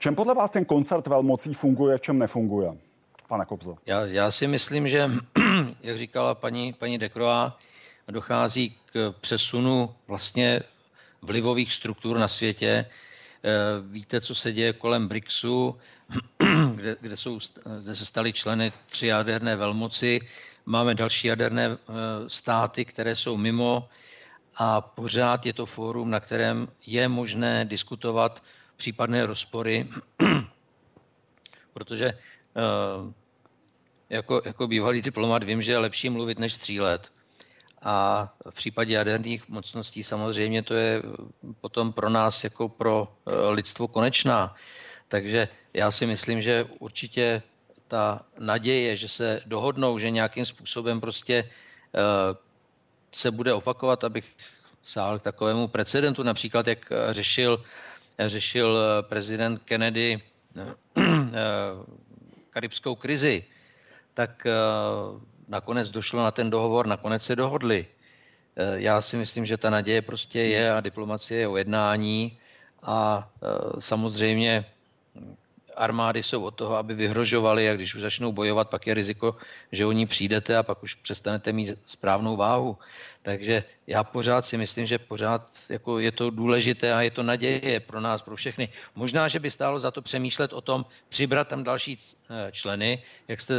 [0.00, 2.72] čem podle vás ten koncert velmocí funguje, v čem nefunguje?
[3.28, 3.76] Pane Kobzo.
[3.86, 5.10] Já, já si myslím, že,
[5.80, 7.58] jak říkala paní, paní Dekroa,
[8.08, 10.60] dochází k přesunu vlastně
[11.22, 12.86] vlivových struktur na světě.
[13.44, 13.50] Eh,
[13.82, 15.78] víte, co se děje kolem BRICSu,
[16.74, 17.38] kde, kde, jsou,
[17.82, 20.20] kde se staly členy tři jaderné velmoci.
[20.66, 21.76] Máme další jaderné eh,
[22.28, 23.88] státy, které jsou mimo
[24.56, 28.42] a pořád je to fórum, na kterém je možné diskutovat
[28.80, 29.88] případné rozpory
[31.72, 32.18] protože
[34.10, 37.12] jako, jako bývalý diplomat vím, že je lepší mluvit než střílet.
[37.82, 41.02] A v případě jaderných mocností samozřejmě to je
[41.60, 43.08] potom pro nás jako pro
[43.50, 44.56] lidstvo konečná.
[45.08, 47.42] Takže já si myslím, že určitě
[47.88, 51.50] ta naděje, že se dohodnou, že nějakým způsobem prostě
[53.12, 54.24] se bude opakovat, abych
[54.82, 57.64] sál k takovému precedentu, například jak řešil,
[58.26, 60.20] řešil prezident Kennedy
[62.50, 63.44] karibskou krizi,
[64.14, 64.46] tak
[65.48, 67.86] nakonec došlo na ten dohovor, nakonec se dohodli.
[68.74, 72.38] Já si myslím, že ta naděje prostě je a diplomacie je o jednání
[72.82, 73.30] a
[73.78, 74.64] samozřejmě
[75.80, 79.36] armády jsou od toho, aby vyhrožovali a když už začnou bojovat, pak je riziko,
[79.72, 82.78] že o ní přijdete a pak už přestanete mít správnou váhu.
[83.22, 87.80] Takže já pořád si myslím, že pořád jako je to důležité a je to naděje
[87.80, 88.68] pro nás, pro všechny.
[88.94, 93.40] Možná, že by stálo za to přemýšlet o tom, přibrat tam další eh, členy, jak
[93.40, 93.54] jste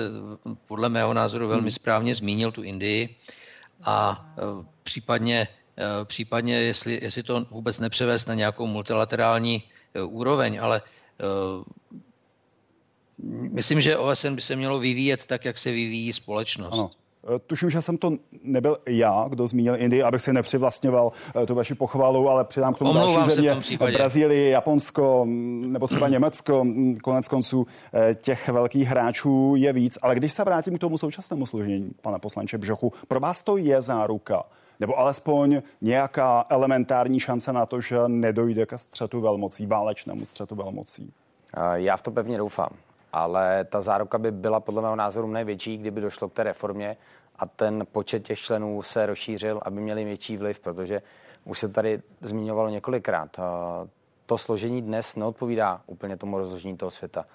[0.68, 1.82] podle mého názoru velmi hmm.
[1.82, 3.16] správně zmínil tu Indii
[3.84, 10.82] a eh, případně, eh, případně jestli, jestli to vůbec nepřevést na nějakou multilaterální úroveň, ale
[13.52, 16.74] myslím, že OSN by se mělo vyvíjet tak, jak se vyvíjí společnost.
[16.74, 16.92] Ano.
[17.36, 18.12] E, tuším, že jsem to
[18.44, 21.12] nebyl já, kdo zmínil Indii, abych si nepřivlastňoval
[21.44, 25.26] e, tu vaši pochvalu, ale přidám k tomu Omlouvám další země, Brazílii, Japonsko
[25.68, 26.66] nebo třeba Německo.
[27.04, 29.98] Konec konců e, těch velkých hráčů je víc.
[30.02, 33.82] Ale když se vrátím k tomu současnému složení, pane poslanče Bžochu, pro vás to je
[33.82, 34.44] záruka,
[34.80, 41.14] nebo alespoň nějaká elementární šance na to, že nedojde ke střetu velmocí, válečnému střetu velmocí?
[41.74, 42.70] Já v to pevně doufám
[43.14, 46.98] ale ta záruka by byla podle mého názoru největší, kdyby došlo k té reformě
[47.36, 51.02] a ten počet těch členů se rozšířil, aby měli větší vliv, protože
[51.46, 53.40] už se tady zmiňovalo několikrát.
[54.26, 57.26] To složení dnes neodpovídá úplně tomu rozložení toho světa.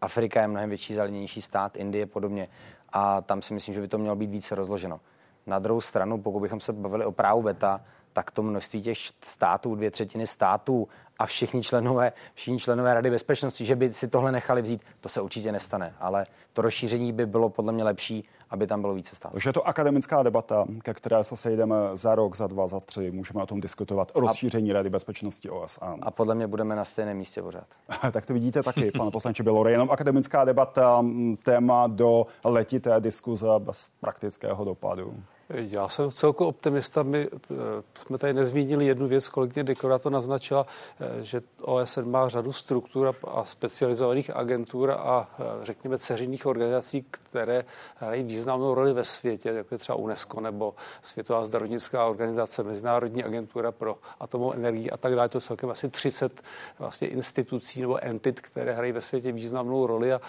[0.00, 2.48] Afrika je mnohem větší, zelenější stát, Indie podobně
[2.92, 5.00] a tam si myslím, že by to mělo být více rozloženo.
[5.46, 7.80] Na druhou stranu, pokud bychom se bavili o právu VETA,
[8.12, 13.64] tak to množství těch států, dvě třetiny států a všichni členové, všichni členové Rady bezpečnosti,
[13.64, 15.94] že by si tohle nechali vzít, to se určitě nestane.
[16.00, 19.32] Ale to rozšíření by bylo podle mě lepší, aby tam bylo více států.
[19.32, 23.10] Takže je to akademická debata, ke které se sejdeme za rok, za dva, za tři.
[23.10, 24.10] Můžeme o tom diskutovat.
[24.14, 25.84] O rozšíření a, Rady bezpečnosti OSN.
[26.02, 27.64] A podle mě budeme na stejném místě pořád.
[28.12, 29.70] tak to vidíte taky, pane poslanče Bělore.
[29.70, 31.04] Jenom akademická debata,
[31.42, 35.14] téma do letité diskuze bez praktického dopadu.
[35.54, 37.02] Já jsem celku optimista.
[37.02, 37.54] My eh,
[37.94, 40.66] jsme tady nezmínili jednu věc, kolegyně Dekora to naznačila,
[41.00, 47.64] eh, že OSN má řadu struktur a specializovaných agentur a eh, řekněme ceřinných organizací, které
[47.96, 53.72] hrají významnou roli ve světě, jako je třeba UNESCO nebo Světová zdravotnická organizace, Mezinárodní agentura
[53.72, 55.28] pro atomovou energii a tak dále.
[55.28, 56.42] To celkem asi 30
[56.78, 60.20] vlastně institucí nebo entit, které hrají ve světě významnou roli a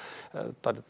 [0.61, 0.81] tady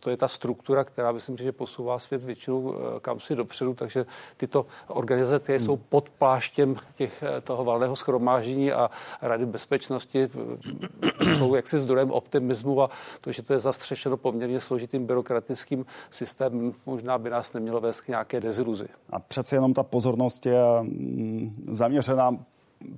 [0.00, 4.06] to je ta struktura, která myslím, že posouvá svět většinou eh, kam si dopředu, takže
[4.36, 8.90] tyto organizace které jsou pod pláštěm těch, eh, toho valného schromáždění a
[9.22, 15.06] Rady bezpečnosti eh, jsou jaksi zdrojem optimismu a to, že to je zastřešeno poměrně složitým
[15.06, 18.88] byrokratickým systémem, možná by nás nemělo vést k nějaké deziluzi.
[19.10, 22.36] A přece jenom ta pozornost je mm, zaměřená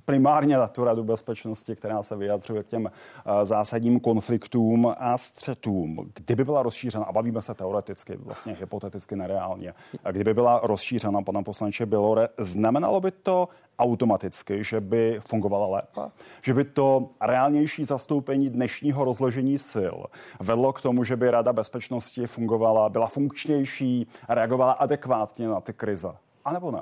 [0.05, 6.11] primárně na tu radu bezpečnosti, která se vyjadřuje k těm eh, zásadním konfliktům a střetům.
[6.13, 9.73] Kdyby byla rozšířena, a bavíme se teoreticky, vlastně hypoteticky nereálně,
[10.03, 13.47] a kdyby byla rozšířena, pane poslanče Bilore, znamenalo by to
[13.79, 16.01] automaticky, že by fungovala lépe,
[16.43, 19.97] že by to reálnější zastoupení dnešního rozložení sil
[20.39, 26.11] vedlo k tomu, že by Rada bezpečnosti fungovala, byla funkčnější, reagovala adekvátně na ty krize.
[26.45, 26.81] A nebo ne?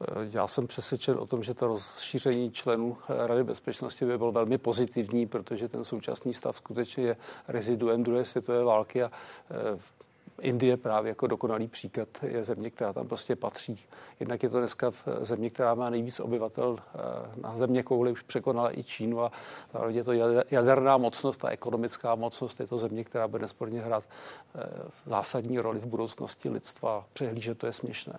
[0.00, 4.32] Eh, já jsem přesvědčen o tom, že to rozšíření členů eh, Rady bezpečnosti by bylo
[4.32, 7.16] velmi pozitivní, protože ten současný stav skutečně je
[7.48, 9.10] reziduem druhé světové války a
[9.50, 9.78] eh,
[10.40, 13.84] Indie právě jako dokonalý příklad je země, která tam prostě patří.
[14.20, 16.76] Jednak je to dneska země, která má nejvíc obyvatel
[17.36, 19.32] na země kouli, už překonala i Čínu a
[19.72, 20.12] zároveň je to
[20.50, 22.60] jaderná mocnost a ekonomická mocnost.
[22.60, 24.04] Je to země, která bude nesporně hrát
[25.06, 27.06] zásadní roli v budoucnosti lidstva.
[27.12, 28.18] Přehlížet to je směšné.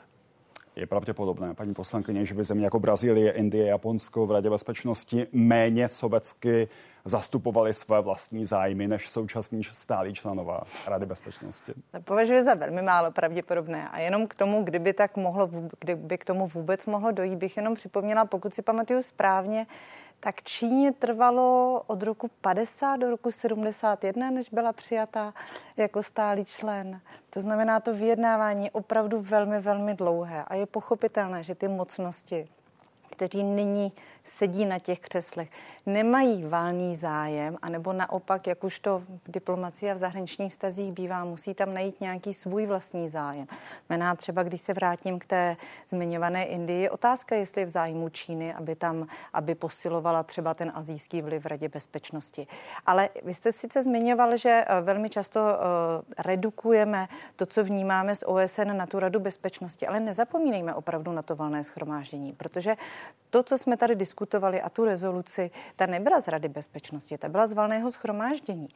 [0.76, 5.88] Je pravděpodobné, paní poslankyně, že by země jako Brazílie, Indie, Japonsko v Radě bezpečnosti méně
[5.88, 6.68] sobecky
[7.06, 11.74] zastupovali své vlastní zájmy než současní stálí členové Rady bezpečnosti?
[12.04, 13.90] Považuji za velmi málo pravděpodobné.
[13.90, 17.76] A jenom k tomu, kdyby tak mohlo, kdyby k tomu vůbec mohlo dojít, bych jenom
[17.76, 19.68] připomněla, pokud si pamatuju správně,
[20.20, 25.34] tak Číně trvalo od roku 50 do roku 71, než byla přijata
[25.78, 27.02] jako stálý člen.
[27.30, 32.48] To znamená, to vyjednávání je opravdu velmi, velmi dlouhé a je pochopitelné, že ty mocnosti,
[33.10, 33.92] kteří nyní
[34.30, 35.50] sedí na těch křeslech,
[35.86, 41.26] nemají valný zájem, anebo naopak, jak už to v diplomacii a v zahraničních vztazích bývá,
[41.26, 43.48] musí tam najít nějaký svůj vlastní zájem.
[43.88, 48.54] Znamená třeba, když se vrátím k té zmiňované Indii, otázka, jestli je v zájmu Číny,
[48.54, 52.48] aby tam, aby posilovala třeba ten azijský vliv v Radě bezpečnosti.
[52.86, 55.46] Ale vy jste sice zmiňoval, že eh, velmi často uh,
[56.18, 61.36] redukujeme to, co vnímáme z OSN na tu Radu bezpečnosti, ale nezapomínejme opravdu na to
[61.36, 62.76] valné schromáždění, protože
[63.30, 64.19] to, co jsme tady diskutovali
[64.62, 68.68] a tu rezoluci, ta nebyla z Rady bezpečnosti, ta byla z valného schromáždění.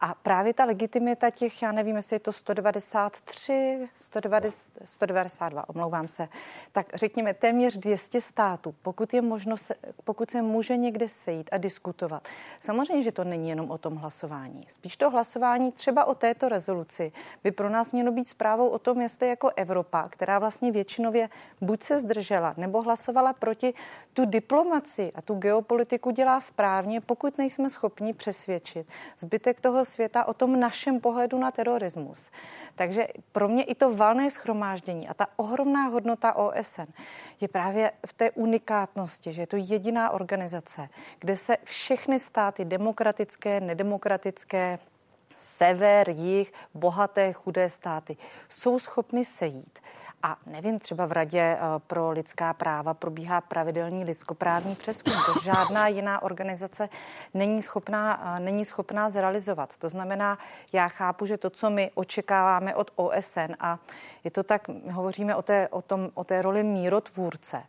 [0.00, 6.28] A právě ta legitimita těch, já nevím, jestli je to 193, 190, 192, omlouvám se,
[6.72, 11.58] tak řekněme téměř 200 států, pokud je možno, se, pokud se může někde sejít a
[11.58, 12.28] diskutovat.
[12.60, 14.60] Samozřejmě, že to není jenom o tom hlasování.
[14.68, 17.12] Spíš to hlasování třeba o této rezoluci
[17.44, 21.28] by pro nás mělo být zprávou o tom, jestli jako Evropa, která vlastně většinově
[21.60, 23.74] buď se zdržela nebo hlasovala proti
[24.12, 24.24] tu
[24.80, 28.86] diplomaci a tu geopolitiku dělá správně, pokud nejsme schopni přesvědčit
[29.18, 32.30] zbytek toho světa o tom našem pohledu na terorismus.
[32.74, 36.92] Takže pro mě i to valné schromáždění a ta ohromná hodnota OSN
[37.40, 40.88] je právě v té unikátnosti, že je to jediná organizace,
[41.18, 44.78] kde se všechny státy, demokratické, nedemokratické,
[45.36, 48.16] sever, jih, bohaté, chudé státy
[48.48, 49.78] jsou schopny sejít
[50.22, 55.12] a nevím, třeba v Radě eh, pro lidská práva probíhá pravidelný lidskoprávní přeskum.
[55.12, 56.88] To žádná jiná organizace
[57.34, 59.76] není schopná, eh, není schopná zrealizovat.
[59.76, 60.38] To znamená,
[60.72, 63.78] já chápu, že to, co my očekáváme od OSN a
[64.24, 67.62] je to tak, hovoříme o té, o tom, o té roli mírotvůrce,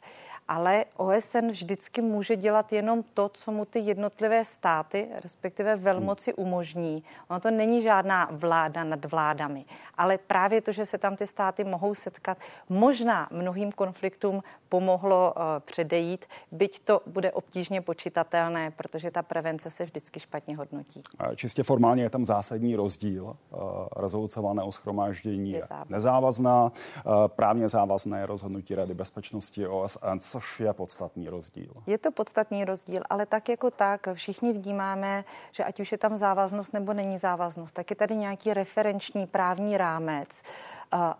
[0.51, 7.03] ale OSN vždycky může dělat jenom to, co mu ty jednotlivé státy, respektive velmoci umožní.
[7.27, 9.65] Ono to není žádná vláda nad vládami,
[9.97, 12.37] ale právě to, že se tam ty státy mohou setkat,
[12.69, 19.85] možná mnohým konfliktům pomohlo uh, předejít, byť to bude obtížně počítatelné, protože ta prevence se
[19.85, 21.03] vždycky špatně hodnotí.
[21.35, 23.23] Čistě formálně je tam zásadní rozdíl.
[23.23, 23.59] Uh,
[23.95, 31.29] rezoluce valného schromáždění je nezávazná, uh, právně závazné rozhodnutí Rady bezpečnosti OSN, což je podstatný
[31.29, 31.73] rozdíl.
[31.87, 36.17] Je to podstatný rozdíl, ale tak jako tak všichni vnímáme, že ať už je tam
[36.17, 40.41] závaznost nebo není závaznost, tak je tady nějaký referenční právní rámec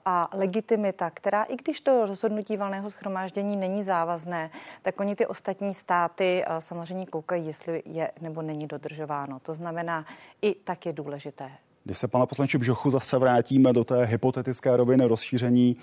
[0.06, 5.74] a legitimita, která i když to rozhodnutí valného schromáždění není závazné, tak oni ty ostatní
[5.74, 9.40] státy samozřejmě koukají, jestli je nebo není dodržováno.
[9.40, 10.06] To znamená,
[10.42, 11.52] i tak je důležité.
[11.84, 15.78] Když se, pana poslanče Bžochu, zase vrátíme do té hypotetické roviny rozšíření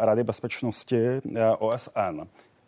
[0.00, 2.20] Rady bezpečnosti eh, OSN.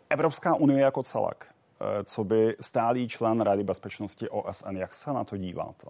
[0.09, 1.45] Evropská unie jako celek,
[1.81, 5.87] eh, co by stálý člen Rady bezpečnosti OSN, jak se na to díváte?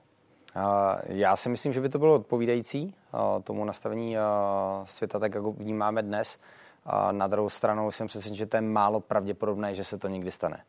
[1.08, 2.96] Já si myslím, že by to bylo odpovídající
[3.44, 4.16] tomu nastavení
[4.84, 6.39] světa, tak jak ho vnímáme dnes.
[7.12, 10.63] Na druhou stranu jsem přesvědčen, že to je málo pravděpodobné, že se to někdy stane.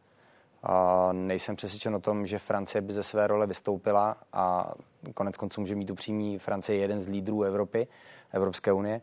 [1.13, 4.73] Nejsem přesvědčen o tom, že Francie by ze své role vystoupila a
[5.15, 6.39] konec konců může mít upřímní.
[6.39, 7.87] Francie je jeden z lídrů Evropy,
[8.33, 9.01] Evropské unie.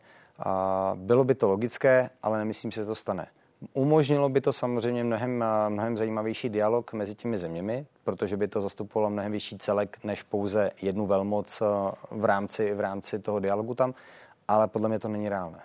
[0.94, 3.26] Bylo by to logické, ale nemyslím že to stane.
[3.72, 9.10] Umožnilo by to samozřejmě mnohem, mnohem zajímavější dialog mezi těmi zeměmi, protože by to zastupovalo
[9.10, 13.94] mnohem vyšší celek než pouze jednu velmoc eh, v rámci, v rámci toho dialogu tam,
[14.48, 15.60] ale podle mě to není reálné.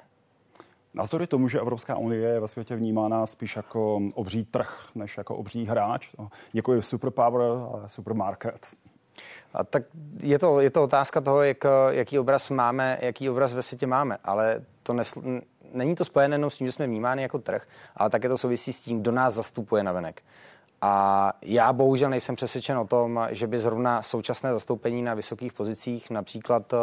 [0.93, 5.36] Navzdory tomu, že Evropská unie je ve světě vnímána spíš jako obří trh, než jako
[5.36, 6.10] obří hráč.
[6.19, 7.41] No, Děkuji superpower
[7.83, 8.67] a supermarket.
[9.53, 9.83] A tak
[10.19, 11.57] je to, je to otázka toho, jak,
[11.89, 15.21] jaký obraz máme, jaký obraz ve světě máme, ale to nesl,
[15.73, 18.73] není to spojené jenom s tím, že jsme vnímáni jako trh, ale také to souvisí
[18.73, 20.21] s tím, kdo nás zastupuje na venek.
[20.82, 26.10] A já bohužel nejsem přesvědčen o tom, že by zrovna současné zastoupení na vysokých pozicích,
[26.10, 26.80] například uh,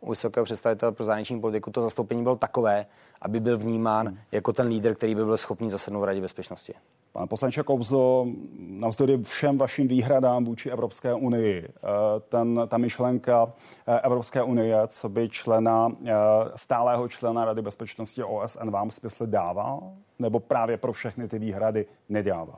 [0.00, 2.86] u vysokého představitele pro zahraniční politiku, to zastoupení bylo takové,
[3.22, 4.18] aby byl vnímán hmm.
[4.32, 6.74] jako ten lídr, který by byl schopný zasednout v Radě bezpečnosti.
[7.12, 8.26] Pane poslanče Kobzo,
[8.58, 11.80] navzdory všem vašim výhradám vůči Evropské unii, eh,
[12.28, 13.52] ten, ta myšlenka
[13.86, 16.12] eh, Evropské unie, co by člena, eh,
[16.56, 19.80] stálého člena Rady bezpečnosti OSN vám smysl dává?
[20.18, 22.56] Nebo právě pro všechny ty výhrady nedává?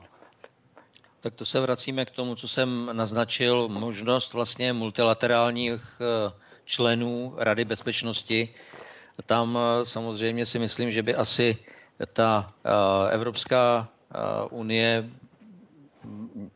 [1.21, 6.01] Tak to se vracíme k tomu, co jsem naznačil, možnost vlastně multilaterálních
[6.65, 8.49] členů Rady bezpečnosti.
[9.25, 11.57] Tam samozřejmě si myslím, že by asi
[12.13, 12.53] ta
[13.11, 13.87] Evropská
[14.49, 15.09] unie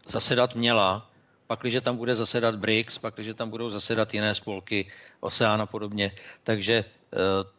[0.07, 1.09] zasedat měla,
[1.47, 4.87] pakliže tam bude zasedat BRICS, pakliže tam budou zasedat jiné spolky,
[5.19, 6.11] OSEAN a podobně.
[6.43, 6.83] Takže e,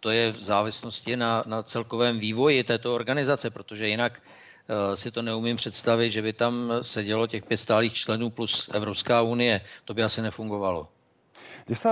[0.00, 5.22] to je v závislosti na, na celkovém vývoji této organizace, protože jinak e, si to
[5.22, 9.60] neumím představit, že by tam sedělo těch pět stálých členů plus Evropská unie.
[9.84, 10.88] To by asi nefungovalo.
[11.66, 11.88] Když se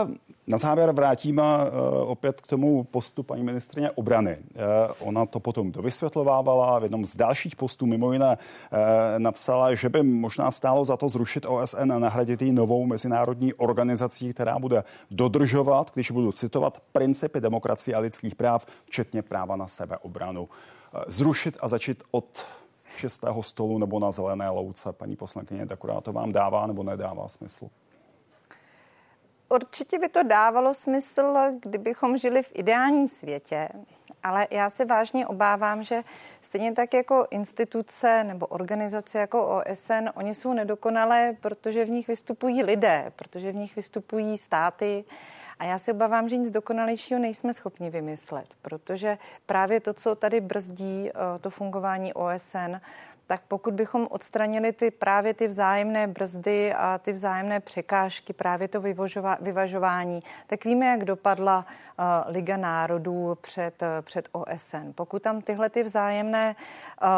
[0.46, 4.38] na závěr vrátíme uh, opět k tomu postu paní ministrině obrany.
[4.38, 6.78] Uh, ona to potom dovysvětlovávala.
[6.78, 8.78] V jednom z dalších postů mimo jiné uh,
[9.18, 14.32] napsala, že by možná stálo za to zrušit OSN a nahradit ji novou mezinárodní organizací,
[14.32, 20.48] která bude dodržovat, když budu citovat, principy demokracie a lidských práv, včetně práva na sebeobranu.
[21.06, 22.44] Zrušit a začít od
[22.96, 24.92] šestého stolu nebo na zelené louce.
[24.92, 27.68] Paní poslankyně, akorát to vám dává nebo nedává smysl?
[29.54, 33.68] Určitě by to dávalo smysl, kdybychom žili v ideálním světě,
[34.22, 36.02] ale já se vážně obávám, že
[36.40, 42.62] stejně tak jako instituce nebo organizace jako OSN, oni jsou nedokonalé, protože v nich vystupují
[42.62, 45.04] lidé, protože v nich vystupují státy.
[45.58, 50.40] A já se obávám, že nic dokonalejšího nejsme schopni vymyslet, protože právě to, co tady
[50.40, 52.74] brzdí eh, to fungování OSN,
[53.26, 58.80] tak pokud bychom odstranili ty právě ty vzájemné brzdy a ty vzájemné překážky, právě to
[59.40, 61.66] vyvažování, tak víme, jak dopadla
[61.98, 64.92] uh, Liga národů před, uh, před OSN.
[64.94, 66.56] Pokud tam tyhle ty vzájemné
[67.02, 67.08] uh,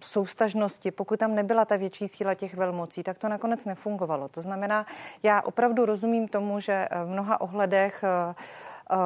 [0.00, 4.28] soustažnosti, pokud tam nebyla ta větší síla těch velmocí, tak to nakonec nefungovalo.
[4.28, 4.86] To znamená,
[5.22, 8.04] já opravdu rozumím tomu, že v mnoha ohledech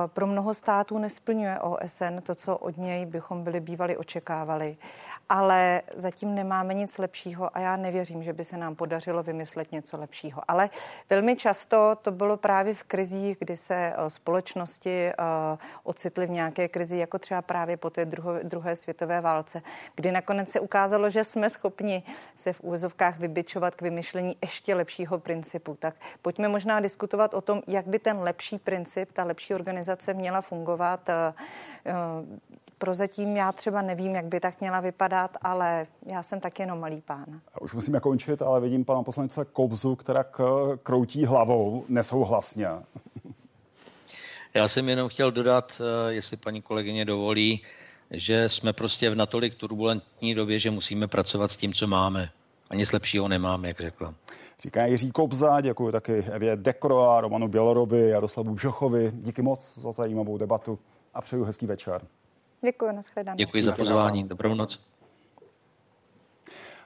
[0.07, 4.76] pro mnoho států nesplňuje OSN to, co od něj bychom byli bývali očekávali
[5.28, 9.96] ale zatím nemáme nic lepšího a já nevěřím, že by se nám podařilo vymyslet něco
[9.96, 10.42] lepšího.
[10.48, 10.70] Ale
[11.10, 16.68] velmi často to bylo právě v krizích, kdy se eh, společnosti uh, ocitly v nějaké
[16.68, 19.62] krizi, jako třeba právě po té druho, druhé světové válce,
[19.94, 22.02] kdy nakonec se ukázalo, že jsme schopni
[22.36, 25.76] se v úvozovkách vybičovat k vymyšlení ještě lepšího principu.
[25.78, 30.40] Tak pojďme možná diskutovat o tom, jak by ten lepší princip, ta lepší organizace měla
[30.40, 31.10] fungovat.
[32.78, 37.00] Prozatím já třeba nevím, jak by tak měla vypadat, ale já jsem tak jenom malý
[37.00, 37.40] pán.
[37.60, 40.24] Už musíme končit, ale vidím pana poslance Kobzu, která
[40.82, 42.68] kroutí hlavou nesouhlasně.
[44.54, 47.62] Já jsem jenom chtěl dodat, eh, jestli paní kolegyně dovolí,
[48.10, 52.30] že jsme prostě v natolik turbulentní době, že musíme pracovat s tím, co máme.
[52.70, 54.14] A nic lepšího nemáme, jak řekla.
[54.60, 59.12] Říká Jiří Kobza, děkuji taky Evě Dekro a Romanu Bělorovi, Jaroslavu Žochovi.
[59.14, 60.78] Díky moc za zajímavou debatu
[61.14, 62.02] a přeju hezký večer.
[62.66, 63.36] Děkuji, nashledanou.
[63.36, 64.80] Děkuji za pozvání, dobrou noc.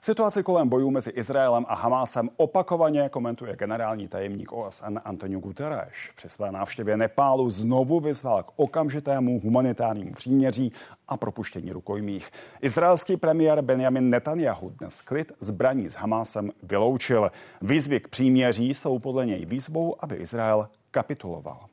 [0.02, 5.92] Situaci kolem bojů mezi Izraelem a Hamásem opakovaně komentuje generální tajemník OSN Antonio Guterres.
[6.16, 10.72] Při své návštěvě Nepálu znovu vyzval k okamžitému humanitárnímu příměří
[11.08, 12.30] a propuštění rukojmích.
[12.60, 17.32] Izraelský premiér Benjamin Netanyahu dnes klid zbraní s Hamásem vyloučil.
[17.62, 21.69] Výzvy k příměří jsou podle něj výzvou, aby Izrael kapituloval.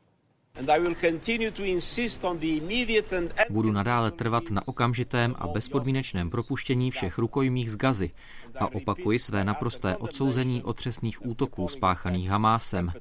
[3.49, 8.12] Budu nadále trvat na okamžitém a bezpodmínečném propuštění všech rukojmích z Gazy
[8.60, 12.91] a opakuji své naprosté odsouzení otřesných útoků spáchaných Hamásem.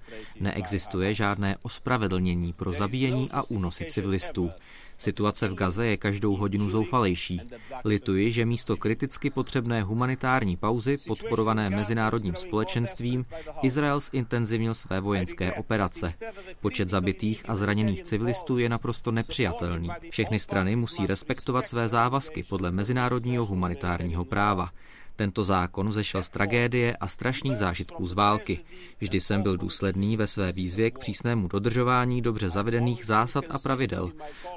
[0.40, 4.50] Neexistuje žádné ospravedlnění pro zabíjení a únosy civilistů.
[4.98, 7.40] Situace v Gaze je každou hodinu zoufalejší.
[7.84, 13.24] Lituji, že místo kriticky potřebné humanitární pauzy podporované mezinárodním společenstvím
[13.62, 16.12] Izrael zintenzivnil své vojenské operace.
[16.60, 19.88] Počet zabitých a zraněných civilistů je naprosto nepřijatelný.
[20.10, 24.70] Všechny strany musí respektovat své závazky podle mezinárodního humanitárního práva.
[25.16, 28.60] Tento zákon vzešel z tragédie a strašných zážitků z války.
[29.00, 34.12] Vždy jsem byl důsledný ve své výzvě k přísnému dodržování dobře zavedených zásad a pravidel.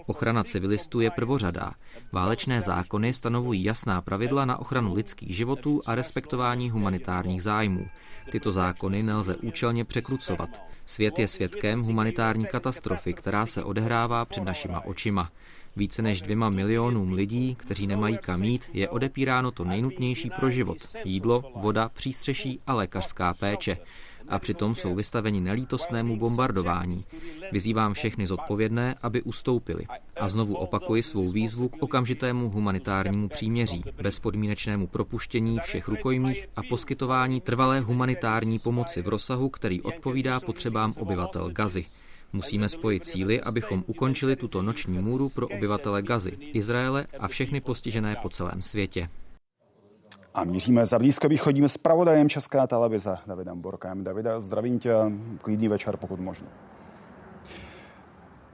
[0.05, 1.73] Ochrana civilistů je prvořadá.
[2.11, 7.87] Válečné zákony stanovují jasná pravidla na ochranu lidských životů a respektování humanitárních zájmů.
[8.31, 10.61] Tyto zákony nelze účelně překrucovat.
[10.85, 15.31] Svět je svědkem humanitární katastrofy, která se odehrává před našima očima.
[15.75, 20.77] Více než dvěma milionům lidí, kteří nemají kam jít, je odepíráno to nejnutnější pro život.
[21.05, 23.77] Jídlo, voda, přístřeší a lékařská péče
[24.29, 27.05] a přitom jsou vystaveni nelítostnému bombardování.
[27.51, 29.85] Vyzývám všechny zodpovědné, aby ustoupili.
[30.19, 37.41] A znovu opakuji svou výzvu k okamžitému humanitárnímu příměří, bezpodmínečnému propuštění všech rukojmích a poskytování
[37.41, 41.85] trvalé humanitární pomoci v rozsahu, který odpovídá potřebám obyvatel Gazy.
[42.33, 48.15] Musíme spojit síly, abychom ukončili tuto noční můru pro obyvatele Gazy, Izraele a všechny postižené
[48.21, 49.09] po celém světě.
[50.33, 54.03] A míříme za blízkovýchodním zpravodajem České televize Davidem Borkem.
[54.03, 54.93] Davida, zdravím tě,
[55.41, 56.47] klidný večer, pokud možno.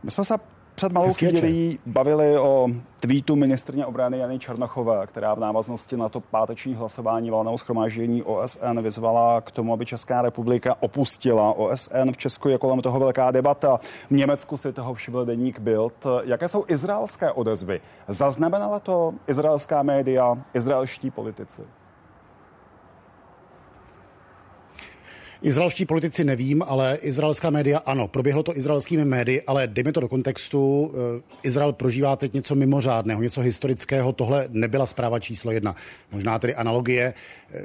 [0.03, 0.35] My jsme se
[0.75, 2.69] před malou chvílí bavili o
[2.99, 8.79] tweetu ministrně obrany Jany Černochové, která v návaznosti na to páteční hlasování valného schromáždění OSN
[8.81, 12.11] vyzvala k tomu, aby Česká republika opustila OSN.
[12.11, 13.79] V Česku je kolem toho velká debata.
[14.07, 16.07] V Německu si toho všiml deník Bild.
[16.23, 17.81] Jaké jsou izraelské odezvy?
[18.07, 21.61] Zaznamenala to izraelská média, izraelští politici?
[25.45, 28.07] Izraelští politici nevím, ale izraelská média ano.
[28.07, 30.91] Proběhlo to izraelskými médii, ale dejme to do kontextu.
[30.93, 34.13] Eh, Izrael prožívá teď něco mimořádného, něco historického.
[34.13, 35.75] Tohle nebyla zpráva číslo jedna.
[36.11, 37.13] Možná tedy analogie
[37.53, 37.61] eh,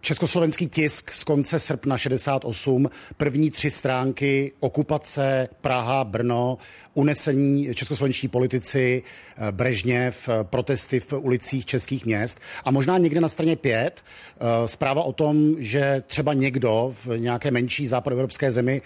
[0.00, 6.58] Československý tisk z konce srpna 68, první tři stránky, okupace, Praha, Brno,
[6.94, 13.28] unesení českoslovenští politici, eh, Brežněv, eh, protesty v ulicích českých měst a možná někde na
[13.28, 18.82] straně pět eh, zpráva o tom, že třeba někdo v nějaké menší západoevropské zemi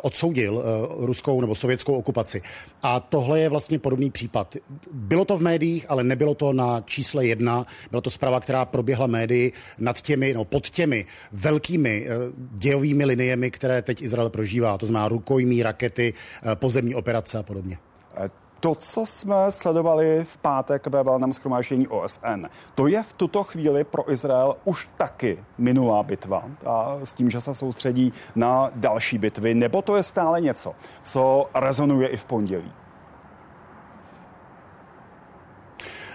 [0.00, 0.64] odsoudil
[0.98, 2.42] ruskou nebo sovětskou okupaci.
[2.82, 4.56] A tohle je vlastně podobný případ.
[4.92, 7.66] Bylo to v médiích, ale nebylo to na čísle jedna.
[7.90, 12.06] Byla to zpráva, která proběhla médii nad těmi, no, pod těmi velkými
[12.52, 14.78] dějovými liniemi, které teď Izrael prožívá.
[14.78, 16.14] To znamená rukojmí, rakety,
[16.54, 17.78] pozemní operace a podobně.
[18.16, 18.28] Eh,
[18.60, 23.84] to, co jsme sledovali v pátek ve valném schromáždění OSN, to je v tuto chvíli
[23.84, 29.54] pro Izrael už taky minulá bitva a s tím, že se soustředí na další bitvy,
[29.54, 32.72] nebo to je stále něco, co rezonuje i v pondělí?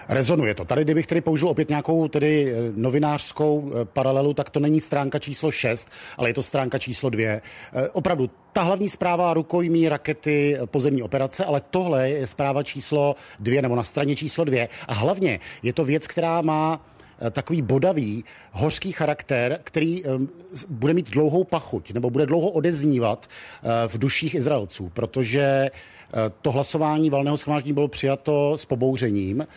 [0.10, 0.66] Rezonuje to.
[0.66, 5.20] Tady, kdybych tedy použil opět nějakou tedy eh, novinářskou eh, paralelu, tak to není stránka
[5.20, 7.24] číslo 6, ale je to stránka číslo 2.
[7.24, 7.42] Eh,
[7.92, 13.76] opravdu, ta hlavní zpráva rukojmí rakety pozemní operace, ale tohle je zpráva číslo 2 nebo
[13.76, 14.68] na straně číslo 2.
[14.88, 16.86] A hlavně je to věc, která má
[17.32, 20.04] takový bodavý, hořký charakter, který
[20.70, 23.28] bude mít dlouhou pachuť nebo bude dlouho odeznívat
[23.88, 25.70] v duších Izraelců, protože
[26.42, 29.48] to hlasování valného schromáždění bylo přijato s pobouřením.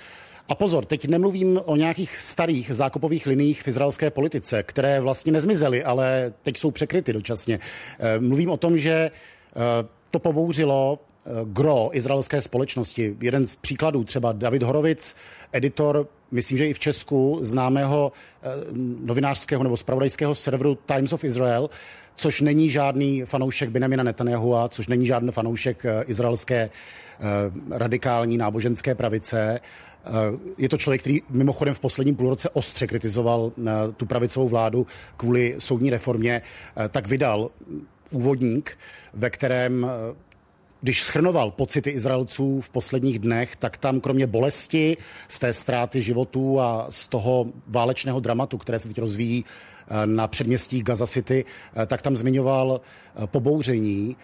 [0.51, 5.85] A pozor, teď nemluvím o nějakých starých zákopových liních v izraelské politice, které vlastně nezmizely,
[5.85, 7.59] ale teď jsou překryty dočasně.
[7.99, 9.11] Eh, mluvím o tom, že eh,
[10.11, 13.17] to pobouřilo eh, gro izraelské společnosti.
[13.21, 15.17] Jeden z příkladů třeba David Horovic,
[15.53, 18.13] editor, myslím, že i v Česku, známého
[19.01, 21.71] novinářského nebo spravodajského serveru Times of Israel,
[22.17, 26.71] což není žádný fanoušek Benjamina Netanyahua, což není žádný fanoušek izraelské
[27.71, 29.61] radikální náboženské pravice,
[30.59, 34.87] je to člověk, který mimochodem v posledním půlroce ostře kritizoval eh, tu pravicovou vládu
[35.17, 36.43] kvůli soudní reformě,
[36.77, 37.51] eh, tak vydal
[38.11, 38.79] úvodník,
[39.15, 40.15] ve kterém eh,
[40.83, 44.97] když schrnoval pocity Izraelců v posledních dnech, tak tam kromě bolesti
[45.29, 49.45] z té ztráty životů a z toho válečného dramatu, které se teď rozvíjí
[50.05, 51.45] na předměstí Gaza City,
[51.87, 52.81] tak tam zmiňoval
[53.27, 54.17] pobouření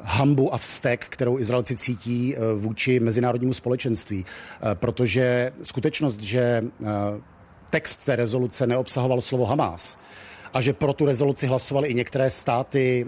[0.00, 4.24] hambu a vztek, kterou Izraelci cítí eh, vůči mezinárodnímu společenství.
[4.24, 6.86] Eh, protože skutečnost, že eh,
[7.70, 9.98] text té rezoluce neobsahoval slovo Hamas,
[10.54, 13.06] a že pro tu rezoluci hlasovali i některé státy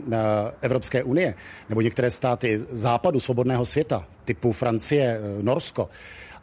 [0.61, 1.35] Evropské unie
[1.69, 5.89] nebo některé státy západu svobodného světa, typu Francie, Norsko,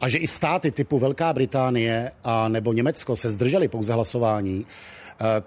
[0.02, 4.66] a že i státy typu Velká Británie a nebo Německo se zdrželi pouze hlasování,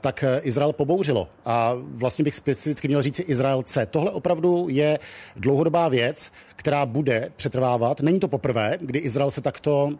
[0.01, 1.29] tak eh, Izrael pobouřilo.
[1.45, 3.87] A vlastně bych specificky měl říct Izraelce.
[3.87, 4.99] Tohle opravdu je
[5.37, 8.01] dlouhodobá věc, která bude přetrvávat.
[8.01, 9.91] Není to poprvé, kdy Izrael se takto uh,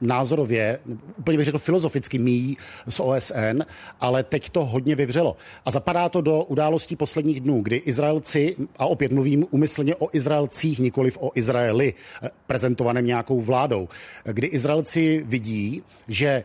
[0.00, 0.78] názorově,
[1.18, 2.56] úplně bych řekl filozoficky míjí
[2.88, 3.62] s OSN,
[4.00, 5.36] ale teď to hodně vyvřelo.
[5.66, 10.78] A zapadá to do událostí posledních dnů, kdy Izraelci, a opět mluvím umyslně o Izraelcích,
[10.78, 11.94] nikoliv o Izraeli,
[12.46, 13.88] prezentovaném nějakou vládou,
[14.24, 16.44] kdy Izraelci vidí, že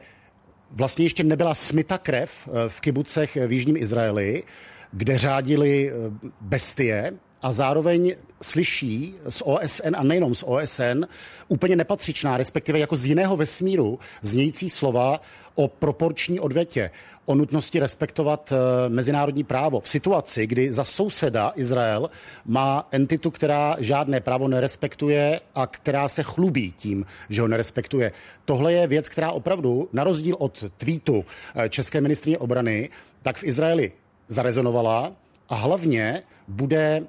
[0.74, 4.44] vlastně ještě nebyla smita krev eh, v kibucech v Jižním Izraeli,
[4.92, 5.94] kde řádili eh,
[6.42, 11.06] bestie a zároveň slyší z OSN a nejenom z OSN
[11.48, 15.22] úplně nepatřičná, respektive jako z jiného vesmíru znějící slova
[15.56, 16.92] o proporční odvětě,
[17.26, 19.80] o nutnosti respektovat eh, mezinárodní právo.
[19.80, 22.10] V situaci, kdy za souseda Izrael
[22.46, 28.12] má entitu, která žádné právo nerespektuje a která se chlubí tím, že ho nerespektuje.
[28.46, 32.90] Tohle je věc, která opravdu, na rozdíl od tweetu eh, české ministrině obrany,
[33.22, 33.92] tak v Izraeli
[34.28, 35.12] zarezonovala
[35.50, 37.04] a hlavně bude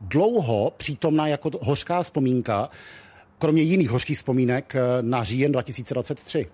[0.00, 2.68] dlouho přítomná jako hořká vzpomínka,
[3.38, 6.46] kromě jiných hořkých vzpomínek eh, na říjen 2023.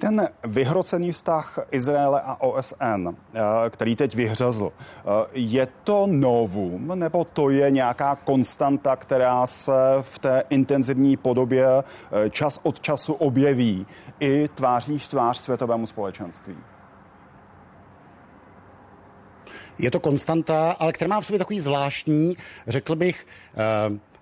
[0.00, 3.40] Ten vyhrocený vztah Izraele a OSN, eh,
[3.70, 10.18] který teď vyhřezl, eh, je to novum, nebo to je nějaká konstanta, která se v
[10.18, 11.66] té intenzivní podobě
[12.30, 13.86] čas od času objeví
[14.20, 16.56] i tváří v tvář světovému společenství?
[19.78, 22.36] Je to konstanta, ale která má v sobě takový zvláštní,
[22.66, 23.26] řekl bych,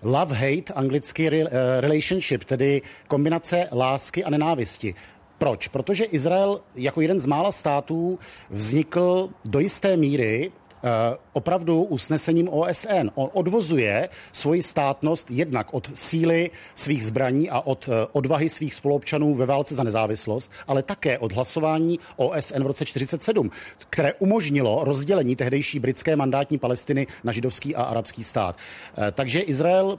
[0.03, 4.95] love-hate, uh, relationship, tedy kombinace lásky a nenávisti.
[5.39, 5.69] Proč?
[5.69, 8.19] Protože Izrael jako jeden z mála států
[8.51, 10.53] vznikl do jisté míry
[11.33, 13.11] opravdu usnesením OSN.
[13.15, 19.47] On odvozuje svoji státnost jednak od síly svých zbraní a od odvahy svých spoluobčanů ve
[19.47, 25.79] válce za nezávislost, ale také od hlasování OSN v roce 47, které umožnilo rozdělení tehdejší
[25.79, 28.57] britské mandátní Palestiny na židovský a arabský stát.
[29.13, 29.99] Takže Izrael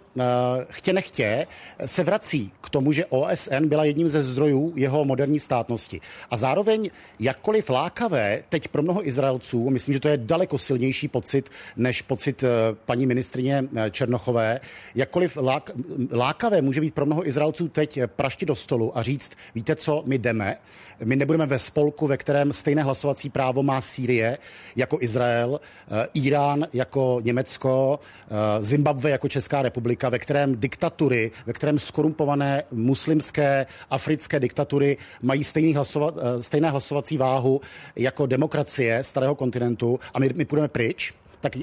[0.69, 1.47] chtě nechtě
[1.85, 6.01] se vrací k tomu, že OSN byla jedním ze zdrojů jeho moderní státnosti.
[6.31, 10.76] A zároveň, jakkoliv lákavé teď pro mnoho Izraelců, myslím, že to je daleko silnější
[11.07, 12.47] pocit než pocit eh,
[12.85, 14.59] paní ministrině eh, Černochové,
[14.95, 15.71] jakkoliv lák,
[16.11, 20.17] lákavé může být pro mnoho Izraelců teď prašti do stolu a říct, víte co, my
[20.17, 20.57] jdeme,
[21.03, 24.37] my nebudeme ve spolku, ve kterém stejné hlasovací právo má Sýrie
[24.75, 27.99] jako Izrael, eh, Irán jako Německo,
[28.59, 35.75] Zimbabwe jako Česká republika, ve kterém diktatury, ve kterém skorumpované muslimské, africké diktatury mají stejný
[35.75, 37.61] hlasovat, eh, stejné hlasovací váhu
[37.95, 39.99] jako demokracie starého kontinentu.
[40.13, 41.55] A my, my půjdeme pryč, tak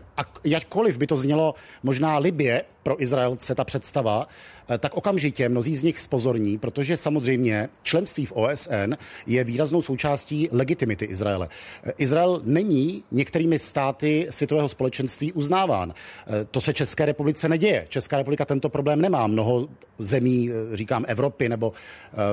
[0.45, 4.29] jakkoliv by to znělo možná libě pro Izraelce ta představa,
[4.69, 8.95] Eh, tak okamžitě mnozí z nich spozorní, protože samozřejmě členství v OSN
[9.27, 11.49] je výraznou součástí legitimity Izraele.
[11.85, 15.95] Eh, Izrael není některými státy světového společenství uznáván.
[16.27, 17.87] Eh, to se České republice neděje.
[17.89, 19.27] Česká republika tento problém nemá.
[19.27, 19.69] Mnoho
[19.99, 21.73] zemí, říkám Evropy nebo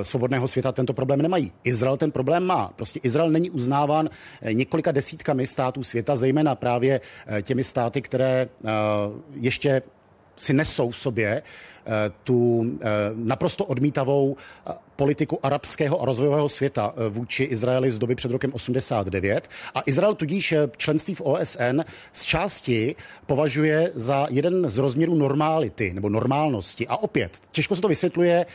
[0.02, 1.52] svobodného světa, tento problém nemají.
[1.64, 2.74] Izrael ten problém má.
[2.76, 4.10] Prostě Izrael není uznáván
[4.52, 7.02] několika desítkami států světa, zejména právě
[7.42, 8.50] těmi státy, které
[9.36, 9.82] ještě
[10.42, 11.44] si nesou v sobě
[11.86, 18.16] Eh, tu eh, naprosto odmítavou eh, politiku arabského a rozvojového světa vůči Izraeli z doby
[18.16, 19.50] před rokem 89.
[19.76, 21.82] A Izrael tudíž členství v OSN
[22.14, 26.88] z části považuje za jeden z rozměrů normálity nebo normálnosti.
[26.88, 28.46] A opět, těžko se to vysvětluje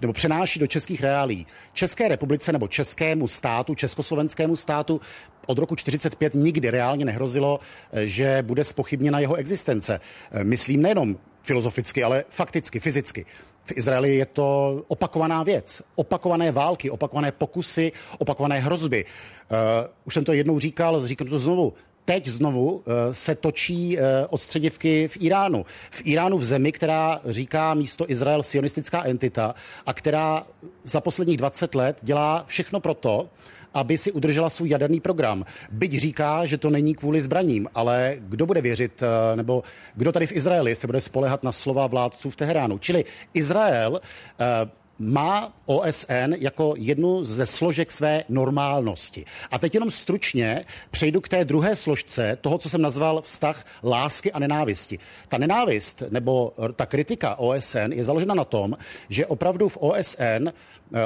[0.00, 1.46] nebo přenáší do českých reálí.
[1.72, 5.00] České republice nebo českému státu, československému státu
[5.46, 7.60] od roku 45 nikdy reálně nehrozilo,
[7.92, 10.00] že bude spochybněna jeho existence.
[10.42, 13.26] Myslím nejenom filozoficky, ale fakticky, fyzicky.
[13.64, 15.82] V Izraeli je to opakovaná věc.
[15.94, 19.04] Opakované války, opakované pokusy, opakované hrozby.
[19.04, 19.58] Uh,
[20.04, 21.72] už jsem to jednou říkal, říkám to znovu.
[22.04, 22.82] Teď znovu
[23.12, 25.66] se točí odstředivky v Iránu.
[25.90, 29.54] V Iránu v zemi, která říká místo Izrael sionistická entita
[29.86, 30.46] a která
[30.84, 33.28] za posledních 20 let dělá všechno proto,
[33.74, 35.44] aby si udržela svůj jaderný program.
[35.70, 39.62] Byť říká, že to není kvůli zbraním, ale kdo bude věřit, eh, nebo
[39.94, 42.78] kdo tady v Izraeli se bude spolehat na slova vládců v Teheránu.
[42.78, 43.04] Čili
[43.34, 44.00] Izrael
[44.40, 49.24] eh, má OSN jako jednu ze složek své normálnosti.
[49.50, 54.32] A teď jenom stručně přejdu k té druhé složce toho, co jsem nazval vztah lásky
[54.32, 54.98] a nenávisti.
[55.28, 58.76] Ta nenávist nebo ta kritika OSN je založena na tom,
[59.08, 60.48] že opravdu v OSN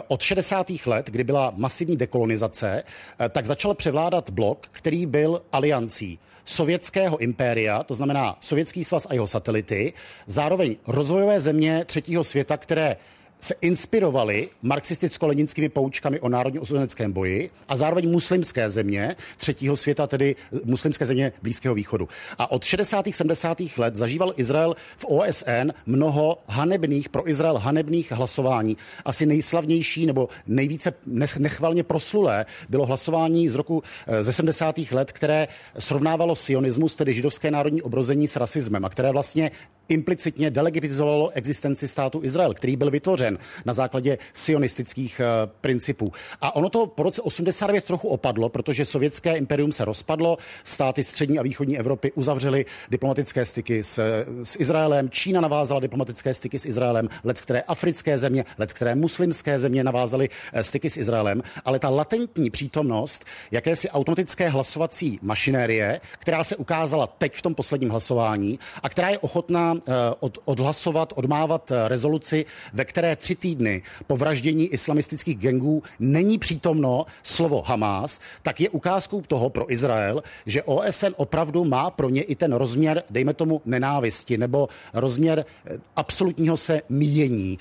[0.08, 0.66] od 60.
[0.86, 2.82] let, kdy byla masivní dekolonizace,
[3.20, 9.14] eh, tak začal převládat blok, který byl aliancí sovětského impéria, to znamená Sovětský svaz a
[9.14, 9.92] jeho satelity,
[10.26, 12.96] zároveň rozvojové země třetího světa, které
[13.40, 20.36] se inspirovali marxisticko-leninskými poučkami o národně osvobozeneckém boji a zároveň muslimské země třetího světa, tedy
[20.64, 22.08] muslimské země Blízkého východu.
[22.38, 23.06] A od 60.
[23.10, 23.58] 70.
[23.76, 28.76] let zažíval Izrael v OSN mnoho hanebných, pro Izrael hanebných hlasování.
[29.04, 30.94] Asi nejslavnější nebo nejvíce
[31.38, 34.78] nechvalně proslulé bylo hlasování z roku eh, ze 70.
[34.90, 39.50] let, které srovnávalo sionismus, tedy židovské národní obrození s rasismem a které vlastně
[39.88, 46.12] implicitně delegitimizovalo existenci státu Izrael, který byl vytvořen na základě sionistických uh, principů.
[46.40, 51.38] A ono to po roce 89 trochu opadlo, protože sovětské imperium se rozpadlo, státy střední
[51.38, 57.08] a východní Evropy uzavřely diplomatické styky s, s Izraelem, Čína navázala diplomatické styky s Izraelem,
[57.24, 61.88] let které africké země, let které muslimské země navázaly uh, styky s Izraelem, ale ta
[61.88, 68.88] latentní přítomnost jakési automatické hlasovací mašinérie, která se ukázala teď v tom posledním hlasování a
[68.88, 69.77] která je ochotná Eh,
[70.20, 77.06] od, odhlasovat, odmávat eh, rezoluci, ve které tři týdny po vraždění islamistických gengů není přítomno
[77.22, 82.34] slovo Hamas, tak je ukázkou toho pro Izrael, že OSN opravdu má pro ně i
[82.34, 87.58] ten rozměr, dejme tomu, nenávisti nebo rozměr eh, absolutního se míjení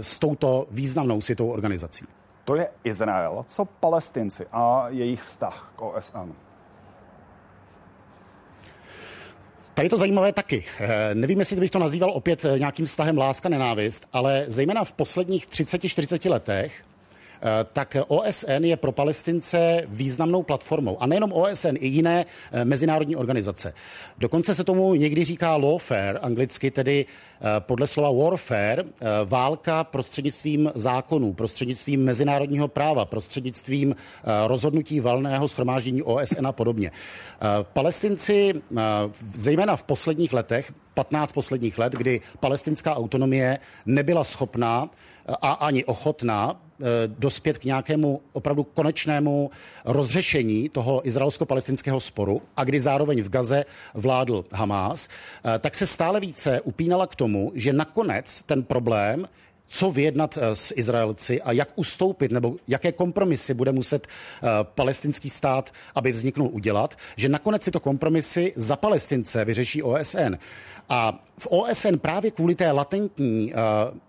[0.00, 2.04] s touto významnou světovou organizací.
[2.44, 3.44] To je Izrael.
[3.46, 6.32] Co palestinci a jejich vztah k OSN?
[9.74, 10.64] Tady to zajímavé taky.
[10.80, 14.92] Eh, nevím, jestli bych to nazýval opět eh, nějakým vztahem láska, nenávist, ale zejména v
[14.92, 16.84] posledních 30-40 letech
[17.72, 21.02] tak OSN je pro Palestince významnou platformou.
[21.02, 22.26] A nejenom OSN, i jiné
[22.64, 23.74] mezinárodní organizace.
[24.18, 27.06] Dokonce se tomu někdy říká lawfare, anglicky tedy
[27.58, 28.84] podle slova warfare,
[29.24, 33.96] válka prostřednictvím zákonů, prostřednictvím mezinárodního práva, prostřednictvím
[34.46, 36.90] rozhodnutí valného schromáždění OSN a podobně.
[37.62, 38.54] Palestinci,
[39.34, 44.86] zejména v posledních letech, 15 posledních let, kdy palestinská autonomie nebyla schopná
[45.42, 46.63] a ani ochotná eh,
[47.06, 49.50] dospět k nějakému opravdu konečnému
[49.84, 53.64] rozřešení toho izraelsko-palestinského sporu a kdy zároveň v Gaze
[53.94, 59.28] vládl Hamás, eh, tak se stále více upínala k tomu, že nakonec ten problém
[59.68, 64.06] co vyjednat eh, s Izraelci a jak ustoupit nebo jaké kompromisy bude muset
[64.62, 70.34] palestinský stát, aby vzniknul udělat, že nakonec tyto kompromisy za Palestince vyřeší OSN.
[70.88, 73.52] A v OSN právě kvůli té latentní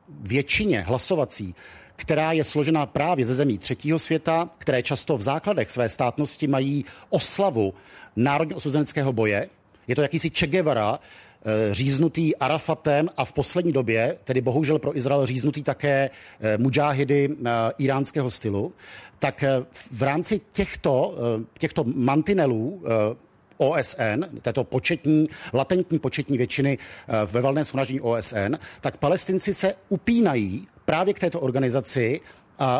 [0.09, 1.55] většině hlasovací,
[1.95, 6.85] která je složena právě ze zemí třetího světa, které často v základech své státnosti mají
[7.09, 7.73] oslavu
[8.15, 9.49] národně osvozeneckého boje.
[9.87, 14.97] Je to jakýsi Che Guevara, eh, říznutý Arafatem a v poslední době, tedy bohužel pro
[14.97, 17.29] Izrael říznutý také eh, mudžáhidy
[17.77, 18.73] iránského stylu,
[19.19, 19.43] tak
[19.91, 21.15] v rámci těchto,
[21.57, 22.83] těchto mantinelů
[23.57, 30.67] OSN, této početní, latentní početní většiny eh, ve valném shromáždění OSN, tak palestinci se upínají
[30.85, 32.21] právě k této organizaci,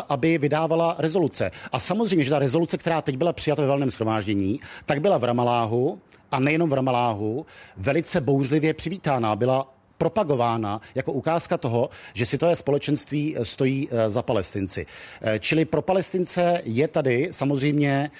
[0.08, 1.50] aby vydávala rezoluce.
[1.72, 5.24] A samozřejmě, že ta rezoluce, která teď byla přijata ve valném schromáždění, tak byla v
[5.24, 6.00] Ramaláhu,
[6.30, 7.46] a nejenom v Ramaláhu,
[7.76, 9.36] velice bouřlivě přivítána.
[9.36, 14.86] Byla propagována jako ukázka toho, že si to je společenství eh, stojí eh, za palestinci.
[15.22, 18.10] Eh, čili pro palestince je tady samozřejmě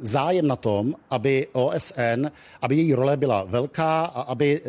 [0.00, 2.26] zájem na tom, aby OSN,
[2.62, 4.60] aby její role byla velká a aby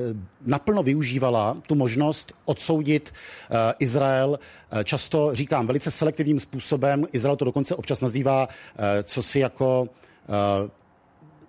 [0.45, 3.13] naplno využívala tu možnost odsoudit
[3.79, 4.39] Izrael,
[4.83, 7.05] často říkám velice selektivním způsobem.
[7.11, 8.47] Izrael to dokonce občas nazývá
[9.03, 9.89] co si jako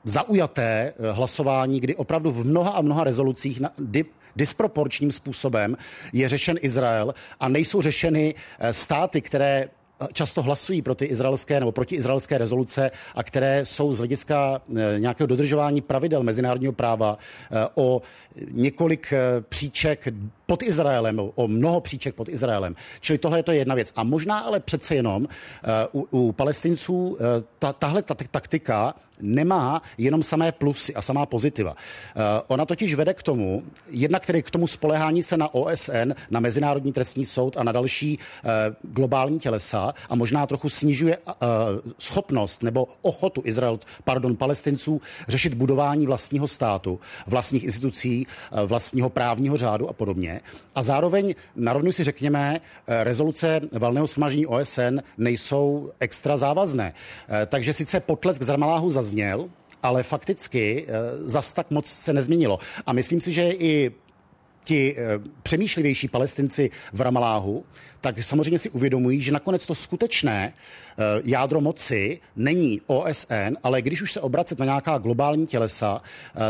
[0.05, 3.63] zaujaté hlasování, kdy opravdu v mnoha a mnoha rezolucích
[4.37, 5.77] disproporčním způsobem
[6.13, 11.61] je řešen Izrael a nejsou řešeny eh, státy, které eh, často hlasují pro ty izraelské
[11.61, 17.19] nebo proti izraelské rezoluce a které jsou z hlediska eh, nějakého dodržování pravidel mezinárodního práva
[17.75, 18.03] o
[18.51, 19.13] několik
[19.49, 20.09] příček
[20.47, 22.77] pod Izraelem, o mnoho příček pod Izraelem.
[23.01, 23.93] Čili tohle je to jedna věc.
[23.97, 25.29] A možná ale přece jenom
[25.93, 27.19] u, u palestinců
[27.59, 31.71] ta, tahle ta, taktika nemá jenom samé plusy a samá pozitiva.
[31.71, 36.41] Uh, ona totiž vede k tomu, jednak který k tomu spolehání se na OSN, na
[36.41, 38.51] Mezinárodní trestní soud a na další uh,
[38.93, 41.33] globální tělesa a možná trochu snižuje uh,
[41.99, 48.27] schopnost nebo ochotu Izrael, pardon, palestinců řešit budování vlastního státu, vlastních institucí,
[48.67, 50.41] vlastního právního řádu a podobně.
[50.75, 56.93] A zároveň narovnu si řekněme, rezoluce valného schromáždění OSN nejsou extra závazné.
[57.47, 59.51] Takže sice potlesk z Ramaláhu za zazněl,
[59.83, 60.93] ale fakticky eh,
[61.29, 62.59] zas tak moc se nezměnilo.
[62.87, 63.93] A myslím si, že i
[64.65, 67.65] ti eh, přemýšlivější palestinci v Ramaláhu,
[68.01, 74.03] tak samozřejmě si uvědomují, že nakonec to skutečné eh, jádro moci není OSN, ale když
[74.03, 76.03] už se obracet na nějaká globální tělesa,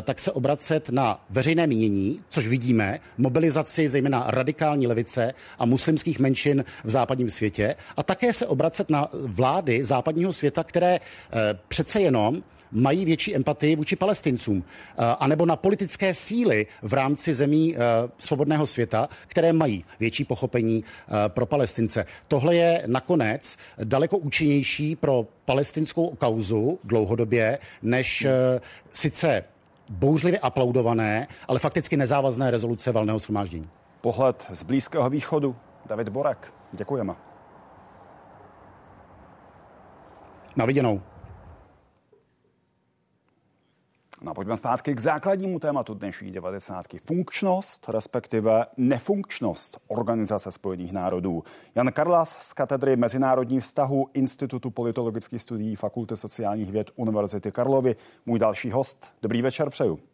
[0.03, 6.65] tak se obracet na veřejné mínění, což vidíme, mobilizaci zejména radikální levice a muslimských menšin
[6.85, 7.77] v západním světě.
[7.97, 11.01] A také se obracet na vlády západního světa, které
[11.69, 12.43] přece jenom
[12.75, 17.79] mají větší empatii vůči palestincům, eh, anebo na politické síly v rámci zemí eh,
[18.19, 22.07] svobodného světa, které mají větší pochopení eh, pro palestince.
[22.29, 28.27] Tohle je nakonec daleko účinnější pro palestinskou kauzu dlouhodobě, než
[28.91, 29.45] sice
[29.89, 33.69] bouřlivě aplaudované, ale fakticky nezávazné rezoluce valného shromáždění.
[34.01, 35.57] Pohled z Blízkého východu.
[35.87, 37.15] David Borek, děkujeme.
[40.57, 41.03] Na viděnou.
[44.23, 46.87] No pojďme zpátky k základnímu tématu dnešní 90.
[47.05, 51.45] Funkčnost, respektive nefunkčnost Organizace spojených národů.
[51.75, 57.97] Jan Karlas z katedry mezinárodních vztahů Institutu politologických studií Fakulty sociálních věd Univerzity Karlovy.
[58.27, 59.07] Můj další host.
[59.23, 60.14] Dobrý večer přeju.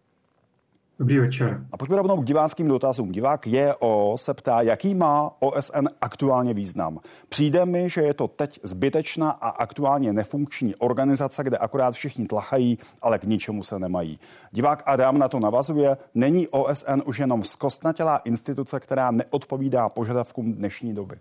[1.01, 1.66] Dobrý večer.
[1.72, 3.12] A pojďme rovnou k diváckým dotazům.
[3.12, 6.98] Divák JO se ptá, jaký má OSN aktuálně význam.
[7.28, 12.78] Přijde mi, že je to teď zbytečná a aktuálně nefunkční organizace, kde akorát všichni tlachají,
[13.03, 14.18] ale k ničemu se nemají.
[14.53, 20.94] Divák Adam na to navazuje, není OSN už jenom zkostnatělá instituce, která neodpovídá požadavkům dnešní
[20.94, 21.16] doby.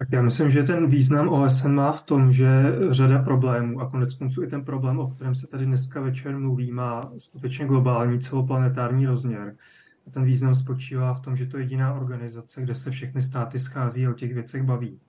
[0.00, 2.48] Tak já myslím, že ten význam OSN má v tom, že
[2.90, 6.72] řada problémů, a konec konců i ten problém, o kterém se tady dneska večer mluví,
[6.72, 9.54] má skutečně globální celoplanetární rozměr.
[10.06, 13.58] A ten význam spočívá v tom, že to je jediná organizace, kde se všechny státy
[13.58, 15.00] schází a o těch věcech baví.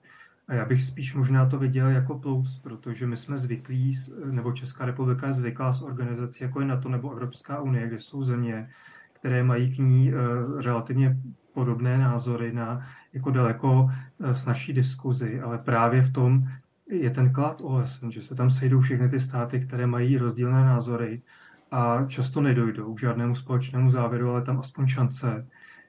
[0.48, 3.94] A já bych spíš možná to viděl jako plus, protože my jsme zvyklí,
[4.30, 8.22] nebo Česká republika je zvyklá s organizací jako je NATO nebo Evropská unie, kde jsou
[8.22, 8.68] země,
[9.12, 10.12] které mají k ní
[10.60, 11.18] relativně
[11.54, 12.80] podobné názory na
[13.12, 13.90] jako daleko
[14.32, 16.48] snažší diskuzi, ale právě v tom
[16.90, 21.22] je ten klad OSN, že se tam sejdou všechny ty státy, které mají rozdílné názory
[21.70, 25.46] a často nedojdou k žádnému společnému závěru, ale tam aspoň šance,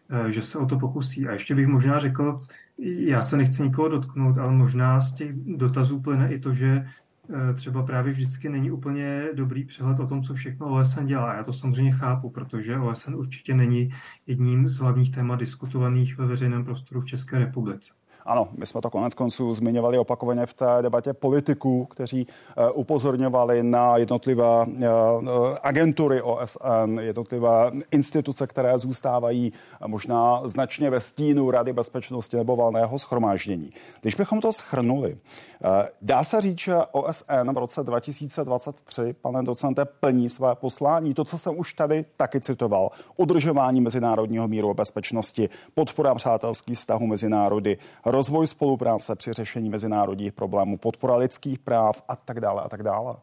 [0.10, 1.28] eh, že se o to pokusí.
[1.28, 2.42] A ještě bych možná řekl,
[2.78, 6.88] já se nechci nikoho dotknout, ale možná z těch dotazů plyne i to, že eh,
[7.56, 11.36] třeba právě vždycky není úplně dobrý přehled o tom, co všechno OSN dělá.
[11.36, 13.90] Já to samozřejmě chápu, protože OSN určitě není
[14.28, 17.94] jedním z hlavních témat diskutovaných ve veřejném prostoru v České republice.
[18.26, 23.64] Ano, my jsme to konec konců zmiňovali opakovaně v té debatě politiků, kteří eh, upozorňovali
[23.64, 24.88] na jednotlivé eh,
[25.64, 29.54] agentury OSN, jednotlivé instituce, které zůstávají
[29.88, 33.70] možná značně ve stínu Rady bezpečnosti nebo valného schromáždění.
[34.02, 35.18] Když bychom to schrnuli,
[35.64, 41.14] eh, dá se říct, že OSN v roce 2023, pane docente, plní své poslání.
[41.14, 47.08] To, co jsem už tady taky citoval, udržování mezinárodního míru a bezpečnosti, podpora přátelských vztahů
[47.08, 47.78] mezi národy,
[48.14, 53.16] rozvoj spolupráce při řešení mezinárodních problémů, podpora lidských práv a tak dále a tak dále?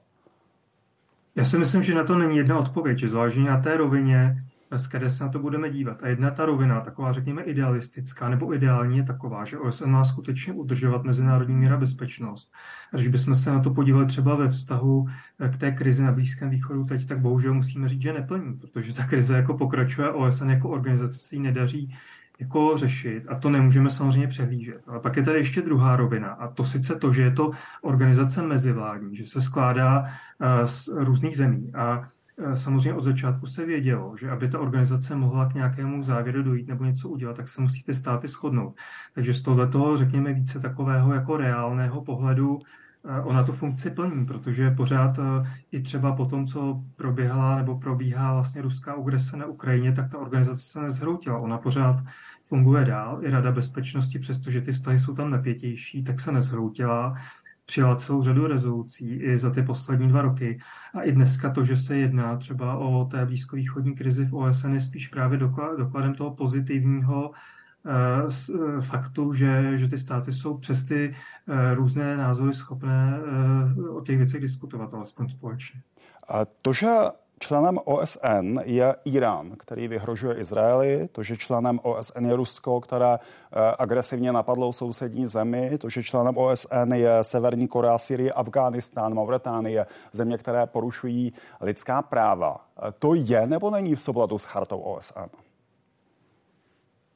[1.37, 4.45] Já si myslím, že na to není jedna odpověď, že záleží na té rovině,
[4.77, 6.03] z které se na to budeme dívat.
[6.03, 10.53] A jedna ta rovina, taková řekněme idealistická nebo ideální, je taková, že OSN má skutečně
[10.53, 12.53] udržovat mezinárodní míra bezpečnost.
[12.93, 15.07] A když bychom se na to podívali třeba ve vztahu
[15.53, 19.07] k té krizi na Blízkém východu teď, tak bohužel musíme říct, že neplní, protože ta
[19.07, 21.95] krize jako pokračuje, OSN jako organizace se jí nedaří
[22.41, 24.83] jako řešit a to nemůžeme samozřejmě přehlížet.
[24.87, 27.51] Ale pak je tady ještě druhá rovina a to sice to, že je to
[27.83, 33.65] organizace mezivládní, že se skládá eh, z různých zemí a eh, Samozřejmě od začátku se
[33.65, 37.61] vědělo, že aby ta organizace mohla k nějakému závěru dojít nebo něco udělat, tak se
[37.61, 38.79] musí ty státy shodnout.
[39.15, 42.59] Takže z tohoto, řekněme, více takového jako reálného pohledu
[43.25, 45.19] ona tu funkci plní, protože pořád
[45.73, 50.19] i třeba po tom, co proběhla nebo probíhá vlastně ruská agrese na Ukrajině, tak ta
[50.19, 51.39] organizace se nezhroutila.
[51.39, 52.05] Ona pořád
[52.43, 53.19] funguje dál.
[53.23, 57.15] I Rada bezpečnosti, přestože ty vztahy jsou tam napětější, tak se nezhroutila
[57.71, 60.59] přijala celou řadu rezolucí i za ty poslední dva roky.
[60.95, 64.81] A i dneska to, že se jedná třeba o té blízkovýchodní krizi v OSN, je
[64.81, 65.39] spíš právě
[65.79, 67.31] dokladem toho pozitivního
[68.81, 71.15] faktu, že, že ty státy jsou přes ty
[71.49, 73.21] uh, různé názory schopné
[73.91, 75.81] o těch věcech diskutovat, alespoň společně.
[76.29, 76.89] A to, že
[77.43, 83.19] Členem OSN je Irán, který vyhrožuje Izraeli, to, že členem OSN je Rusko, které eh,
[83.79, 90.39] agresivně napadlo sousední zemi, to, že členem OSN je Severní Korea, Syrie, Afghánistán, Mauritánie, země,
[90.39, 92.57] které porušují lidská práva.
[92.79, 95.50] Eh, to je nebo není v souladu s chartou OSN?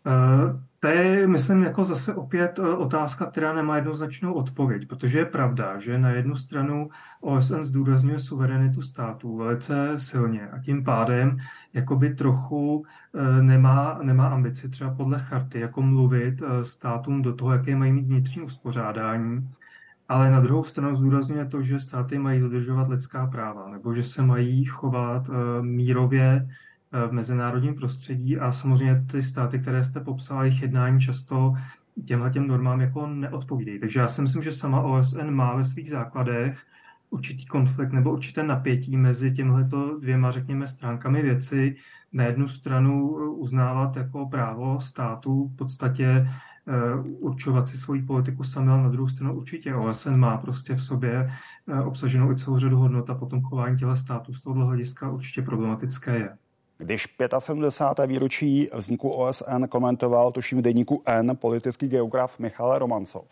[0.06, 0.60] Uh...
[0.84, 5.78] To je, myslím, jako zase opět e, otázka, která nemá jednoznačnou odpověď, protože je pravda,
[5.78, 6.90] že na jednu stranu
[7.20, 11.36] OSN zdůrazňuje suverenitu států velice silně a tím pádem
[11.72, 12.84] jakoby trochu
[13.14, 18.06] e, nemá, nemá ambici třeba podle charty, jako mluvit státům do toho, jaké mají mít
[18.06, 19.50] vnitřní uspořádání,
[20.08, 24.22] ale na druhou stranu zdůrazňuje to, že státy mají dodržovat lidská práva, nebo že se
[24.22, 25.30] mají chovat
[25.60, 26.48] mírově
[27.08, 31.54] v mezinárodním prostředí a samozřejmě ty státy, které jste popsala, jejich jednání často
[32.04, 33.80] těmhle těm normám jako neodpovídají.
[33.80, 36.64] Takže já si myslím, že sama OSN má ve svých základech
[37.10, 41.76] určitý konflikt nebo určité napětí mezi těmhleto dvěma, řekněme, stránkami věci.
[42.12, 48.70] Na jednu stranu uznávat jako právo státu v podstatě eh, určovat si svoji politiku sami,
[48.70, 51.30] ale na druhou stranu určitě OSN má prostě v sobě
[51.68, 55.42] eh, obsaženou i celou řadu hodnot a potom chování těla státu z tohohle hlediska určitě
[55.42, 56.43] problematické je.
[56.78, 58.06] Když 75.
[58.06, 63.26] výročí vzniku OSN komentoval, tuším v deníku N, politický geograf Michal Romancov,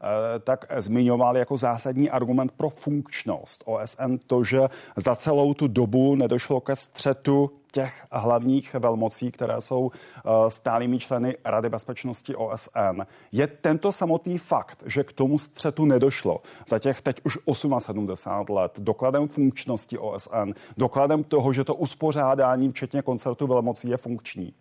[0.00, 4.60] Eh, tak zmiňoval jako zásadní argument pro funkčnost OSN to, že
[4.96, 11.36] za celou tu dobu nedošlo ke střetu těch hlavních velmocí, které jsou eh, stálými členy
[11.44, 13.02] Rady bezpečnosti OSN.
[13.32, 18.78] Je tento samotný fakt, že k tomu střetu nedošlo za těch teď už 78 let,
[18.78, 24.54] dokladem funkčnosti OSN, dokladem toho, že to uspořádání, včetně koncertu velmocí, je funkční?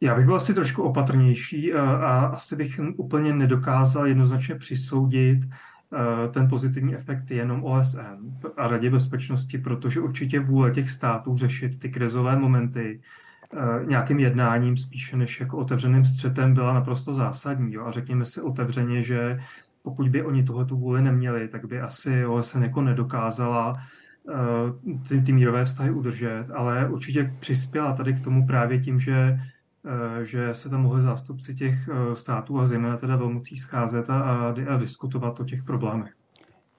[0.00, 5.40] Já bych byl asi trošku opatrnější eh, a asi bych úplně nedokázal jednoznačně přisoudit
[6.30, 11.88] ten pozitivní efekt jenom OSN a Radě bezpečnosti, protože určitě vůle těch států řešit ty
[11.88, 13.00] krizové momenty
[13.52, 17.72] eh, nějakým jednáním spíše než jako otevřeným střetem byla naprosto zásadní.
[17.72, 17.84] Jo?
[17.86, 19.38] A řekněme si otevřeně, že
[19.82, 23.76] pokud by oni tohle tu vůli neměli, tak by asi OSN jako nedokázala
[25.08, 29.38] ty, ty mírové vztahy udržet, ale určitě přispěla tady k tomu právě tím, že
[30.22, 31.74] že se tam mohli zástupci těch
[32.14, 34.20] států a zejména teda velmocí scházet a,
[34.68, 36.12] a, diskutovat o těch problémech.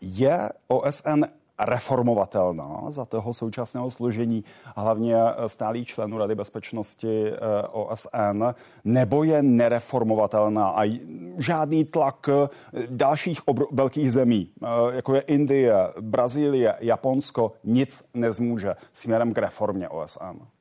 [0.01, 1.23] Je OSN
[1.59, 4.43] reformovatelná za toho současného složení,
[4.75, 7.37] hlavně stálý členů Rady bezpečnosti eh,
[7.71, 8.43] OSN,
[8.83, 10.99] nebo je nereformovatelná a
[11.37, 12.47] žádný tlak eh,
[12.89, 19.89] dalších obr- velkých zemí, eh, jako je Indie, Brazílie, Japonsko, nic nezmůže směrem k reformě
[19.89, 20.56] OSN?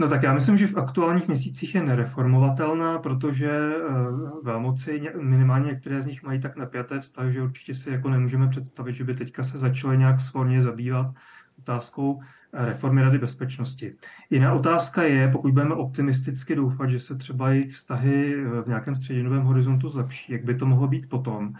[0.00, 3.92] No tak já myslím, že v aktuálních měsících je nereformovatelná, protože eh,
[4.42, 8.92] velmoci, minimálně některé z nich mají tak napjaté vztahy, že určitě si jako nemůžeme představit,
[8.92, 11.06] že by teďka se začaly nějak svorně zabývat
[11.58, 12.20] otázkou
[12.52, 13.94] eh, reformy Rady bezpečnosti.
[14.30, 18.94] Jiná otázka je, pokud budeme optimisticky doufat, že se třeba jejich vztahy eh, v nějakém
[18.94, 21.52] střednědobém horizontu zlepší, jak by to mohlo být potom.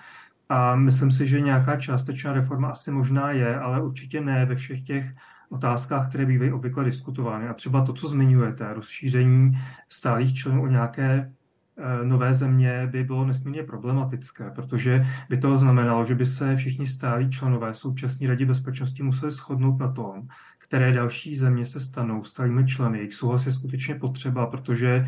[0.48, 4.82] A myslím si, že nějaká částečná reforma asi možná je, ale určitě ne ve všech
[4.82, 5.14] těch
[5.50, 7.48] otázkách, které bývají obvykle diskutovány.
[7.48, 9.52] A třeba to, co zmiňujete, rozšíření
[9.88, 11.32] stálých členů o nějaké
[11.78, 16.86] eh, nové země by bylo nesmírně problematické, protože by to znamenalo, že by se všichni
[16.86, 20.28] stálí členové současní Radě bezpečnosti museli shodnout na tom,
[20.58, 22.98] které další země se stanou stálými členy.
[22.98, 25.06] Jejich souhlas je skutečně potřeba, protože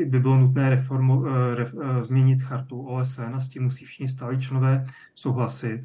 [0.00, 4.08] eh, by bylo nutné reformu, eh, ref, změnit chartu OSN a s tím musí všichni
[4.08, 5.84] stálí členové souhlasit.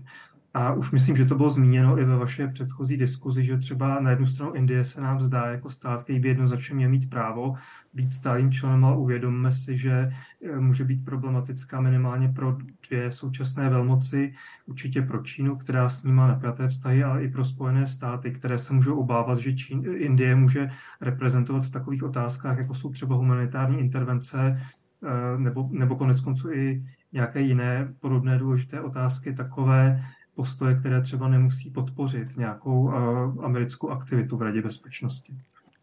[0.53, 4.09] A už myslím, že to bylo zmíněno i ve vaší předchozí diskuzi, že třeba na
[4.09, 7.55] jednu stranu Indie se nám zdá jako stát, který by jednoznačně měl mít právo
[7.93, 12.57] být stálým členem, ale uvědomme si, že eh, může být problematická minimálně pro
[12.89, 14.33] dvě současné velmoci,
[14.65, 18.59] určitě pro Čínu, která s ním má napjaté vztahy, ale i pro Spojené státy, které
[18.59, 20.69] se můžou obávat, že Čín, Indie může
[21.01, 24.61] reprezentovat v takových otázkách, jako jsou třeba humanitární intervence,
[25.03, 26.83] eh, nebo, nebo konec konců i
[27.13, 30.03] nějaké jiné podobné důležité otázky, takové
[30.37, 32.93] postoje, které třeba nemusí podpořit nějakou uh,
[33.45, 35.33] americkou aktivitu v Radě bezpečnosti.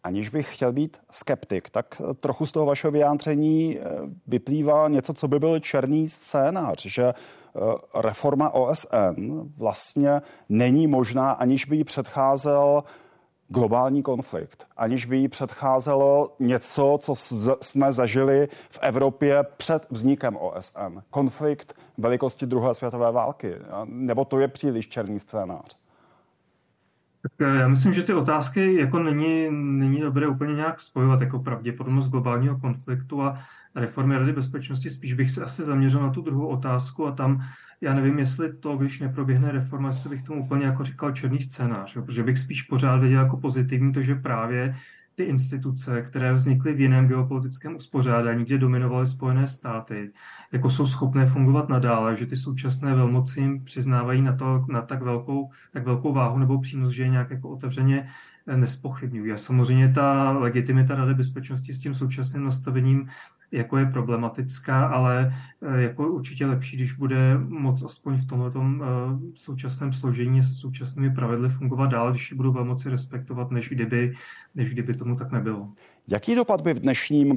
[0.05, 3.83] Aniž bych chtěl být skeptik, tak trochu z toho vašeho vyjádření eh,
[4.27, 7.61] vyplývá něco, co by byl černý scénář, že eh,
[8.03, 12.85] reforma OSN vlastně není možná, aniž by jí předcházel
[13.55, 17.15] globální konflikt, aniž by jí předcházelo něco, co
[17.61, 20.99] jsme zažili v Evropě před vznikem OSN.
[21.11, 23.55] Konflikt velikosti druhé světové války.
[23.85, 25.77] Nebo to je příliš černý scénář?
[27.23, 31.39] Tak eh, já myslím, že ty otázky jako není, není dobré úplně nějak spojovat jako
[31.39, 33.39] pravděpodobnost globálního konfliktu a
[33.75, 34.91] reformy Rady bezpečnosti.
[34.91, 37.43] Spíš bych se asi zaměřil na tu druhou otázku a tam
[37.85, 41.97] já nevím, jestli to, když neproběhne reforma, jestli bych tomu úplně jako říkal černý scénář,
[41.97, 44.77] jo, protože bych spíš pořád viděl jako pozitivní to, že právě
[45.15, 50.11] ty instituce, které vznikly v jiném geopolitickém uspořádání, kde dominovaly Spojené státy,
[50.53, 55.03] jako jsou schopné fungovat nadále, že ty současné velmoci jim přiznávají na, to, na tak,
[55.03, 58.09] velkou, tak velkou váhu nebo přínos, že je nějak jako otevřeně
[58.57, 59.33] nespochybňují.
[59.33, 63.09] A samozřejmě ta legitimita Rady bezpečnosti s tím současným nastavením
[63.55, 68.87] jako je problematická, ale eh, jako určitě lepší, když bude moc aspoň v tomto eh,
[69.35, 74.15] současném složení se současnými pravidly fungovat dál, když ji budou velmoci respektovat, než kdyby,
[74.55, 75.69] než kdyby tomu tak nebylo.
[76.09, 77.37] Jaký dopad by v dnešním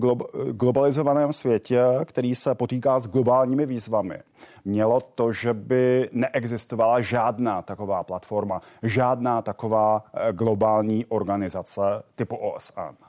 [0.51, 4.17] globalizovaném světě, který se potýká s globálními výzvami,
[4.65, 11.81] mělo to, že by neexistovala žádná taková platforma, žádná taková eh, globální organizace
[12.15, 13.06] typu OSN?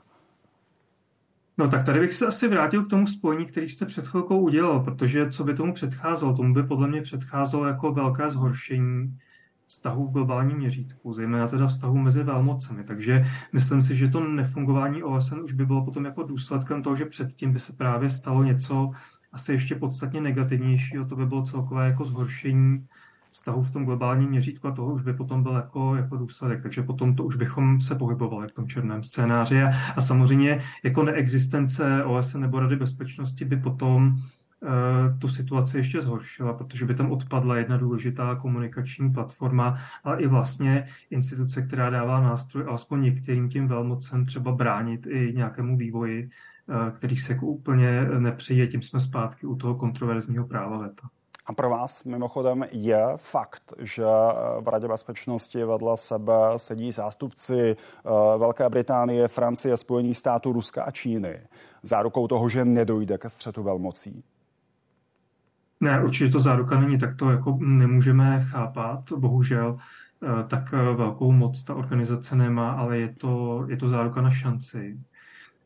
[1.59, 4.79] No tak tady bych se asi vrátil k tomu spojení, který jste před chvilkou udělal,
[4.79, 6.33] protože co by tomu předcházelo?
[6.33, 9.17] Tomu by podle mě předcházelo jako velké zhoršení
[9.65, 12.83] vztahu v globálním měřítku, zejména teda vztahu mezi velmocemi.
[12.83, 17.05] Takže myslím si, že to nefungování OSN už by bylo potom jako důsledkem toho, že
[17.05, 18.91] předtím by se právě stalo něco
[19.31, 22.87] asi ještě podstatně negativnějšího, to by bylo celkové jako zhoršení
[23.31, 26.61] vztahu v tom globálním měřítku a toho už by potom byl jako, jako důsledek.
[26.61, 29.63] Takže potom to už bychom se pohybovali v tom černém scénáři.
[29.63, 36.01] A, a samozřejmě jako neexistence OSN nebo Rady bezpečnosti by potom e, tu situaci ještě
[36.01, 42.21] zhoršila, protože by tam odpadla jedna důležitá komunikační platforma, ale i vlastně instituce, která dává
[42.21, 46.29] nástroj alespoň některým tím velmocem třeba bránit i nějakému vývoji,
[46.87, 48.67] e, který se jako úplně nepřeje.
[48.67, 51.09] Tím jsme zpátky u toho kontroverzního práva VETA.
[51.49, 54.03] A pro vás mimochodem je fakt, že
[54.59, 60.91] v Radě bezpečnosti vedle sebe sedí zástupci eh, Velké Británie, Francie, Spojených států, Ruska a
[60.91, 61.39] Číny.
[61.83, 64.23] Zárukou toho, že nedojde ke střetu velmocí?
[65.79, 69.77] Ne, určitě to záruka není, tak to jako nemůžeme chápat, bohužel.
[70.23, 74.31] Eh, tak eh, velkou moc ta organizace nemá, ale je to, je to záruka na
[74.31, 74.99] šanci,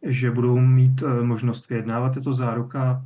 [0.03, 2.15] že budou mít možnost vyjednávat.
[2.15, 3.03] Je to záruka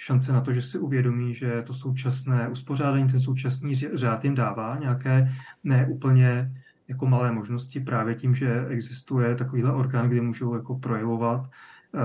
[0.00, 4.78] šance na to, že si uvědomí, že to současné uspořádání, ten současný řád jim dává
[4.80, 5.32] nějaké
[5.64, 6.52] neúplně
[6.88, 11.50] jako malé možnosti právě tím, že existuje takovýhle orgán, kde můžou jako projevovat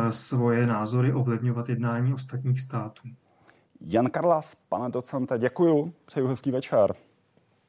[0.09, 3.09] svoje názory ovlivňovat jednání ostatních států.
[3.81, 6.93] Jan Karlas, pane docente, děkuju, přeju hezký večer.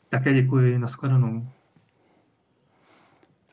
[0.08, 1.46] Také děkuji, nashledanou.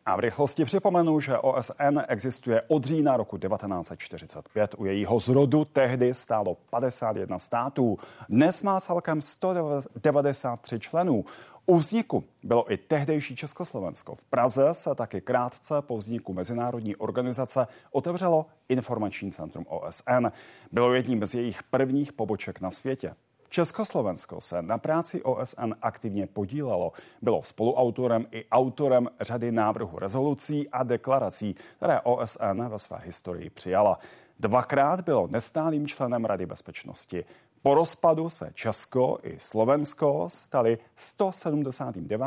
[0.05, 4.75] A v rychlosti připomenu, že OSN existuje od října roku 1945.
[4.77, 7.97] U jejího zrodu tehdy stálo 51 států.
[8.29, 11.25] Dnes má celkem 193 členů.
[11.65, 14.15] U vzniku bylo i tehdejší Československo.
[14.15, 20.27] V Praze se taky krátce po vzniku mezinárodní organizace otevřelo informační centrum OSN.
[20.71, 23.15] Bylo jedním z jejich prvních poboček na světě.
[23.53, 26.91] Československo se na práci OSN aktivně podílelo.
[27.21, 33.99] Bylo spoluautorem i autorem řady návrhů rezolucí a deklarací, které OSN ve své historii přijala.
[34.39, 37.25] Dvakrát bylo nestálým členem Rady bezpečnosti.
[37.61, 42.21] Po rozpadu se Česko i Slovensko stali 179.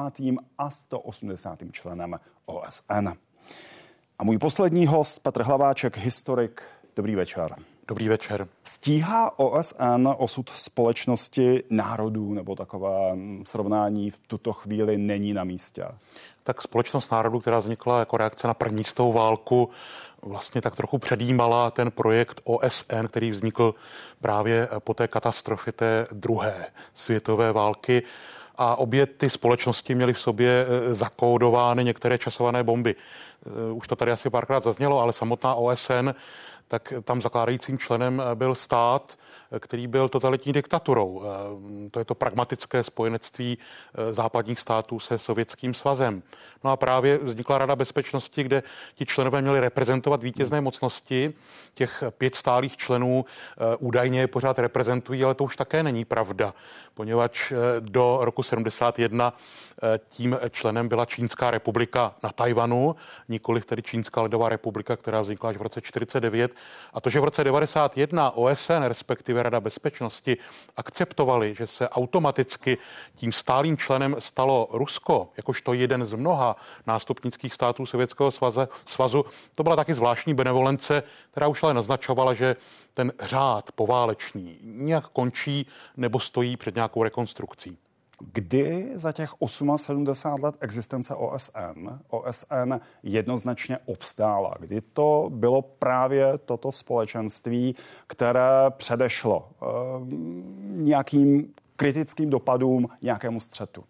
[0.58, 1.58] a 180.
[1.72, 3.08] členem OSN.
[4.18, 6.62] A můj poslední host, Petr Hlaváček, historik.
[6.96, 7.75] Dobrý večer.
[7.88, 8.48] Dobrý večer.
[8.64, 15.84] Stíhá OSN osud společnosti národů nebo takové srovnání v tuto chvíli není na místě?
[16.42, 19.70] Tak společnost národů, která vznikla jako reakce na první stou válku,
[20.22, 23.74] vlastně tak trochu předjímala ten projekt OSN, který vznikl
[24.20, 28.02] právě po té katastrofě té druhé světové války
[28.58, 32.94] a obě ty společnosti měly v sobě e, zakódovány některé časované bomby.
[32.94, 36.10] E, už to tady asi párkrát zaznělo, ale samotná OSN
[36.68, 39.18] tak tam zakládajícím členem eh, byl stát,
[39.58, 41.22] který byl totalitní diktaturou.
[41.22, 43.58] Eh, to je to pragmatické spojenectví
[44.10, 46.22] západních států se Sovětským svazem.
[46.64, 48.62] No a právě vznikla Rada bezpečnosti, kde
[48.94, 51.34] ti členové měli reprezentovat vítězné mocnosti.
[51.74, 53.24] Těch pět stálých členů
[53.78, 56.54] údajně pořád reprezentují, ale to už také není pravda,
[56.94, 59.32] poněvadž do roku 71
[60.08, 62.96] tím členem byla Čínská republika na Tajvanu,
[63.28, 66.54] nikoliv tedy Čínská lidová republika, která vznikla až v roce 49
[66.92, 70.36] a to, že v roce 91 OSN, respektive Rada bezpečnosti,
[70.76, 72.78] akceptovali, že se automaticky
[73.14, 76.56] tím stálým členem stalo Rusko, jakožto jeden z mnoha
[76.86, 79.24] nástupnických států Sovětského svaze, svazu,
[79.54, 82.56] to byla taky zvláštní benevolence, která už ale naznačovala, že
[82.94, 85.66] ten řád poválečný nějak končí
[85.96, 87.78] nebo stojí před nějakou rekonstrukcí.
[88.32, 94.54] Kdy za těch 78 let existence OSN OSN jednoznačně obstála?
[94.60, 99.68] Kdy to bylo právě toto společenství, které předešlo uh,
[100.76, 103.84] nějakým kritickým dopadům, nějakému střetu?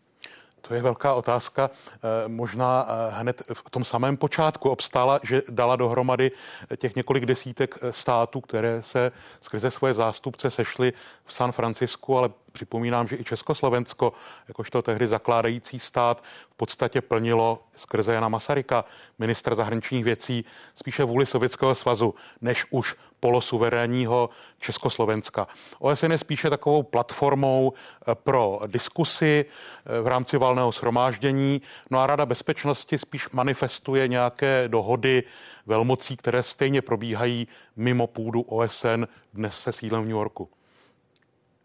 [0.69, 1.71] To je velká otázka.
[1.71, 6.31] Eh, možná eh, hned v tom samém počátku obstála, že dala dohromady
[6.77, 10.93] těch několik desítek států, které se skrze svoje zástupce sešly
[11.25, 14.13] v San Francisku, ale Připomínám, že i Československo,
[14.49, 18.85] jakožto tehdy zakládající stát, v podstatě plnilo skrze Jana Masaryka,
[19.19, 20.45] ministra zahraničních věcí,
[20.75, 25.47] spíše vůli Sovětského svazu, než už polosuverénního Československa.
[25.79, 32.07] OSN je spíše takovou platformou eh, pro diskusy eh, v rámci valného shromáždění, no a
[32.07, 35.23] Rada bezpečnosti spíš manifestuje nějaké dohody
[35.67, 39.05] velmocí, které stejně probíhají mimo půdu OSN
[39.35, 40.49] dnes se sídlem v New Yorku.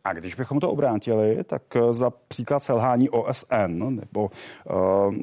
[0.03, 5.15] A když bychom to obrátili, tak eh, za příklad selhání OSN nebo uh,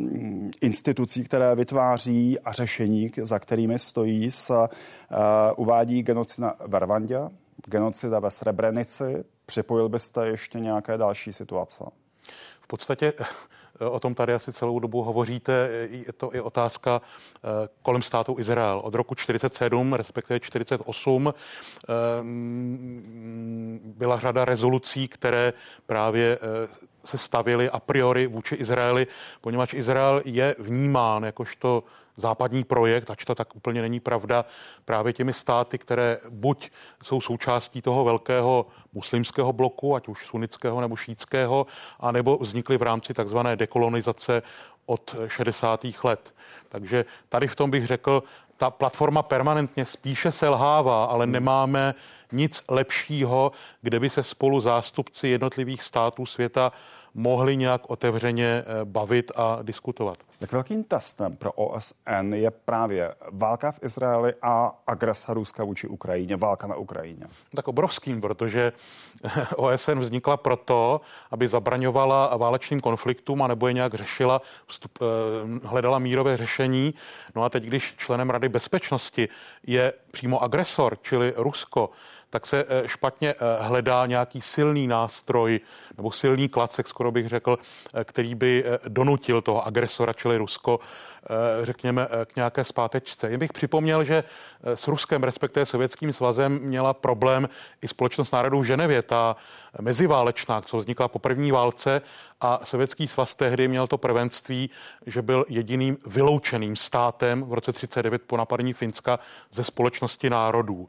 [0.61, 4.66] institucí, které vytváří a řešení, za kterými stojí, se uh,
[5.57, 7.18] uvádí genocida v Rwandě,
[7.66, 9.24] genocida ve Srebrenici.
[9.47, 11.85] Připojil byste ještě nějaké další situace?
[12.61, 13.12] V podstatě
[13.81, 15.68] O tom tady asi celou dobu hovoříte.
[15.91, 17.01] Je to i otázka
[17.37, 18.81] eh, kolem státu Izrael.
[18.85, 21.93] Od roku 47, respektive 48, eh,
[23.83, 25.53] byla řada rezolucí, které
[25.87, 26.68] právě eh,
[27.05, 29.07] se stavily a priori vůči Izraeli,
[29.41, 31.85] poněvadž Izrael je vnímán jakožto
[32.18, 34.44] západní projekt, ač to tak úplně není pravda,
[34.84, 36.70] právě těmi státy, které buď
[37.02, 41.66] jsou součástí toho velkého muslimského bloku, ať už sunnického nebo šítského,
[42.00, 44.42] anebo vznikly v rámci takzvané dekolonizace
[44.86, 45.86] od 60.
[46.04, 46.34] let.
[46.68, 48.22] Takže tady v tom bych řekl,
[48.56, 51.94] ta platforma permanentně spíše selhává, ale nemáme
[52.32, 53.52] nic lepšího,
[53.82, 56.72] kde by se spolu zástupci jednotlivých států světa
[57.18, 60.18] mohli nějak otevřeně eh, bavit a diskutovat.
[60.38, 66.36] Tak velkým testem pro OSN je právě válka v Izraeli a agresa Ruska vůči Ukrajině,
[66.36, 67.26] válka na Ukrajině.
[67.54, 68.72] Tak obrovským, protože
[69.57, 71.00] OSN vznikla proto,
[71.30, 76.95] aby zabraňovala válečným konfliktům a nebo je nějak řešila, vstup, eh, hledala mírové řešení.
[77.34, 79.28] No a teď, když členem Rady bezpečnosti
[79.66, 81.90] je přímo agresor, čili Rusko,
[82.30, 85.61] tak se špatně hledá nějaký silný nástroj
[85.96, 87.59] nebo silný klacek, skoro bych řekl,
[88.05, 90.80] který by donutil toho agresora, čili Rusko,
[91.63, 93.30] řekněme, k nějaké zpátečce.
[93.30, 94.25] Jen bych připomněl, že
[94.63, 97.49] s Ruskem, respektive Sovětským svazem, měla problém
[97.83, 99.37] i společnost národů v Ženevě, ta
[99.80, 102.03] meziválečná, co vznikla po první válce
[102.41, 104.71] a Sovětský svaz tehdy měl to prvenství,
[105.07, 109.18] že byl jediným vyloučeným státem v roce 39 po napadení Finska
[109.53, 110.88] ze společnosti národů.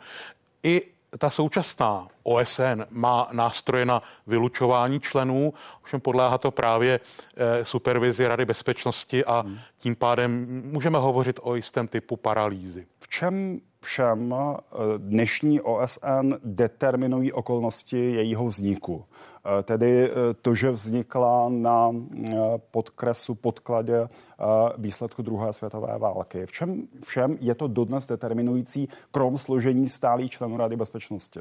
[0.64, 0.82] I
[1.18, 5.54] ta současná OSN má nástroje na vylučování členů,
[5.84, 7.00] ovšem podléhá to právě
[7.38, 9.60] eh, supervizi Rady bezpečnosti a hmm.
[9.78, 12.88] tím pádem můžeme hovořit o jistém typu paralýzy.
[13.00, 19.06] V čem všem eh, dnešní OSN determinují okolnosti jejího vzniku?
[19.06, 20.12] Eh, tedy
[20.42, 21.92] to, že vznikla na
[22.72, 24.10] podkresu, podkladě
[24.78, 26.46] výsledku druhé světové války.
[26.46, 31.40] V čem všem je to dodnes determinující, krom složení stálých členů Rady bezpečnosti?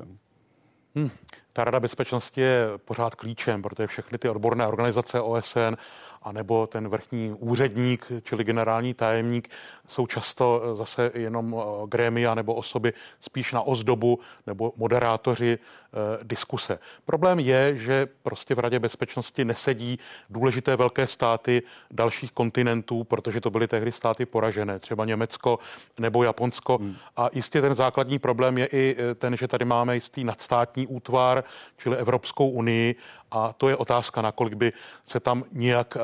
[0.94, 1.10] Hmm.
[1.58, 5.74] Ta Rada bezpečnosti je pořád klíčem, protože všechny ty odborné organizace OSN
[6.22, 9.48] anebo ten vrchní úředník, čili generální tajemník,
[9.88, 16.24] jsou často eh, zase jenom eh, grémia nebo osoby spíš na ozdobu nebo moderátoři eh,
[16.24, 16.78] diskuse.
[17.04, 19.98] Problém je, že prostě v Radě bezpečnosti nesedí
[20.30, 25.58] důležité velké státy dalších kontinentů, protože to byly tehdy státy poražené, třeba Německo
[25.98, 26.78] nebo Japonsko.
[26.78, 26.96] Hmm.
[27.16, 31.44] A jistě ten základní problém je i ten, že tady máme jistý nadstátní útvar,
[31.76, 32.94] čili Evropskou unii
[33.30, 34.72] a to je otázka, nakolik by
[35.04, 35.96] se tam nějak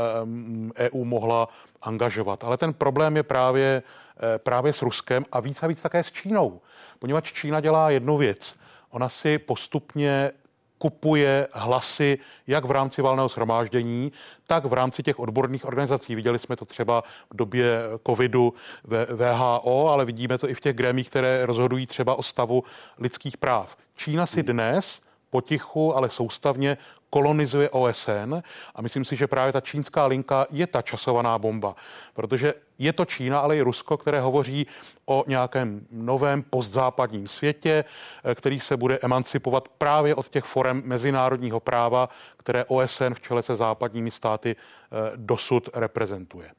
[0.76, 1.48] EU mohla
[1.82, 2.44] angažovat.
[2.44, 3.82] Ale ten problém je právě,
[4.16, 6.60] eh, právě s Ruskem a víc a víc také s Čínou,
[6.98, 8.56] poněvadž Čína dělá jednu věc.
[8.90, 10.32] Ona si postupně
[10.78, 14.12] kupuje hlasy jak v rámci valného shromáždění,
[14.46, 16.14] tak v rámci těch odborných organizací.
[16.14, 18.54] Viděli jsme to třeba v době covidu
[18.84, 22.64] ve VHO, ale vidíme to i v těch grémích, které rozhodují třeba o stavu
[22.98, 23.76] lidských práv.
[23.96, 25.00] Čína si dnes
[25.34, 26.78] potichu, ale soustavně
[27.10, 28.38] kolonizuje OSN
[28.74, 31.74] a myslím si, že právě ta čínská linka je ta časovaná bomba,
[32.14, 34.66] protože je to Čína, ale i Rusko, které hovoří
[35.06, 41.60] o nějakém novém postzápadním světě, eh, který se bude emancipovat právě od těch forem mezinárodního
[41.60, 46.50] práva, které OSN v čele se západními státy eh, dosud reprezentuje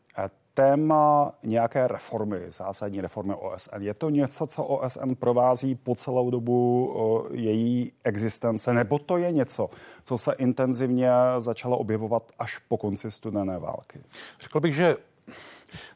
[0.55, 3.81] téma nějaké reformy, zásadní reformy OSN.
[3.81, 6.93] Je to něco, co OSN provází po celou dobu
[7.31, 9.69] její existence, nebo to je něco,
[10.03, 13.99] co se intenzivně začalo objevovat až po konci studené války?
[14.39, 14.95] Řekl bych, že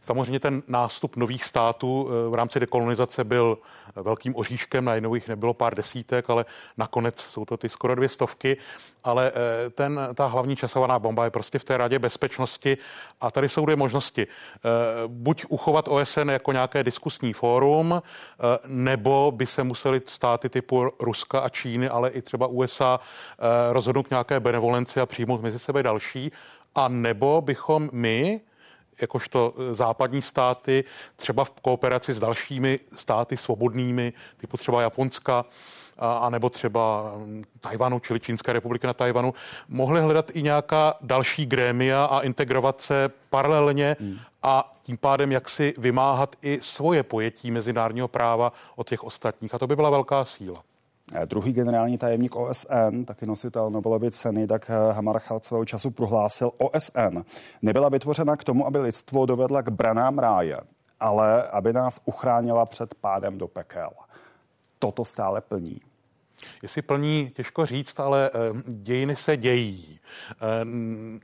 [0.01, 3.57] Samozřejmě ten nástup nových států eh, v rámci dekolonizace byl
[3.95, 6.45] velkým oříškem, najednou jich nebylo pár desítek, ale
[6.77, 8.57] nakonec jsou to ty skoro dvě stovky,
[9.03, 12.77] ale eh, ten, ta hlavní časovaná bomba je prostě v té radě bezpečnosti
[13.21, 14.27] a tady jsou dvě možnosti.
[14.27, 14.59] Eh,
[15.07, 18.01] buď uchovat OSN jako nějaké diskusní fórum,
[18.67, 22.99] nebo by se museli státy typu Ruska a Číny, ale i třeba USA
[23.71, 26.31] rozhodnout nějaké benevolenci a přijmout mezi sebe další,
[26.75, 28.41] a nebo bychom my,
[29.01, 30.83] jakožto e, západní státy,
[31.15, 35.45] třeba v kooperaci s dalšími státy svobodnými, typu třeba Japonska,
[35.99, 37.13] a nebo třeba
[37.59, 39.33] Tajvanu, čili Čínské republiky na Tajvanu,
[39.67, 44.17] mohli hledat i nějaká další grémia a integrovat se paralelně hmm.
[44.43, 49.53] a tím pádem jak si vymáhat i svoje pojetí mezinárodního práva od těch ostatních.
[49.53, 50.63] A to by byla velká síla.
[51.15, 56.51] Eh, druhý generální tajemník OSN, taky nositel Nobelovy ceny, tak eh, Hammarskjöld svého času prohlásil,
[56.57, 57.23] OSN
[57.61, 60.59] nebyla vytvořena k tomu, aby lidstvo dovedla k branám ráje,
[60.99, 63.89] ale aby nás uchránila před pádem do pekel.
[64.79, 65.81] Toto stále plní.
[66.63, 69.99] Jestli plní, těžko říct, ale eh, dějiny se dějí.
[70.31, 70.65] Eh,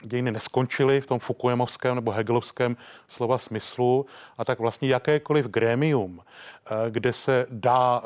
[0.07, 2.77] dějiny neskončily v tom Fukuyamovském nebo Hegelovském
[3.07, 4.05] slova smyslu.
[4.37, 8.03] A tak vlastně jakékoliv grémium, eh, kde se dá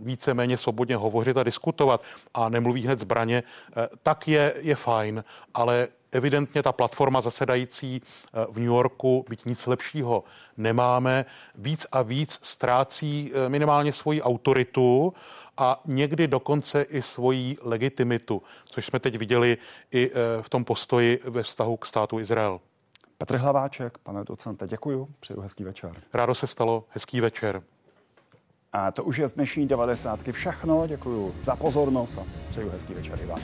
[0.00, 2.02] víceméně svobodně hovořit a diskutovat
[2.34, 3.42] a nemluví hned zbraně,
[4.02, 8.02] tak je, je fajn, ale evidentně ta platforma zasedající
[8.50, 10.24] v New Yorku, byť nic lepšího
[10.56, 15.14] nemáme, víc a víc ztrácí minimálně svoji autoritu
[15.56, 19.58] a někdy dokonce i svoji legitimitu, což jsme teď viděli
[19.90, 22.60] i eh, v tom postoji ve vztahu k státu Izrael.
[23.18, 25.92] Petr Hlaváček, pane docente, děkuji, přeju hezký večer.
[26.12, 27.62] Rádo se stalo, hezký večer.
[28.72, 30.20] A to už je z dnešní 90.
[30.32, 30.86] všechno.
[30.86, 33.40] Děkuji za pozornost a přeju hezký večer i vám.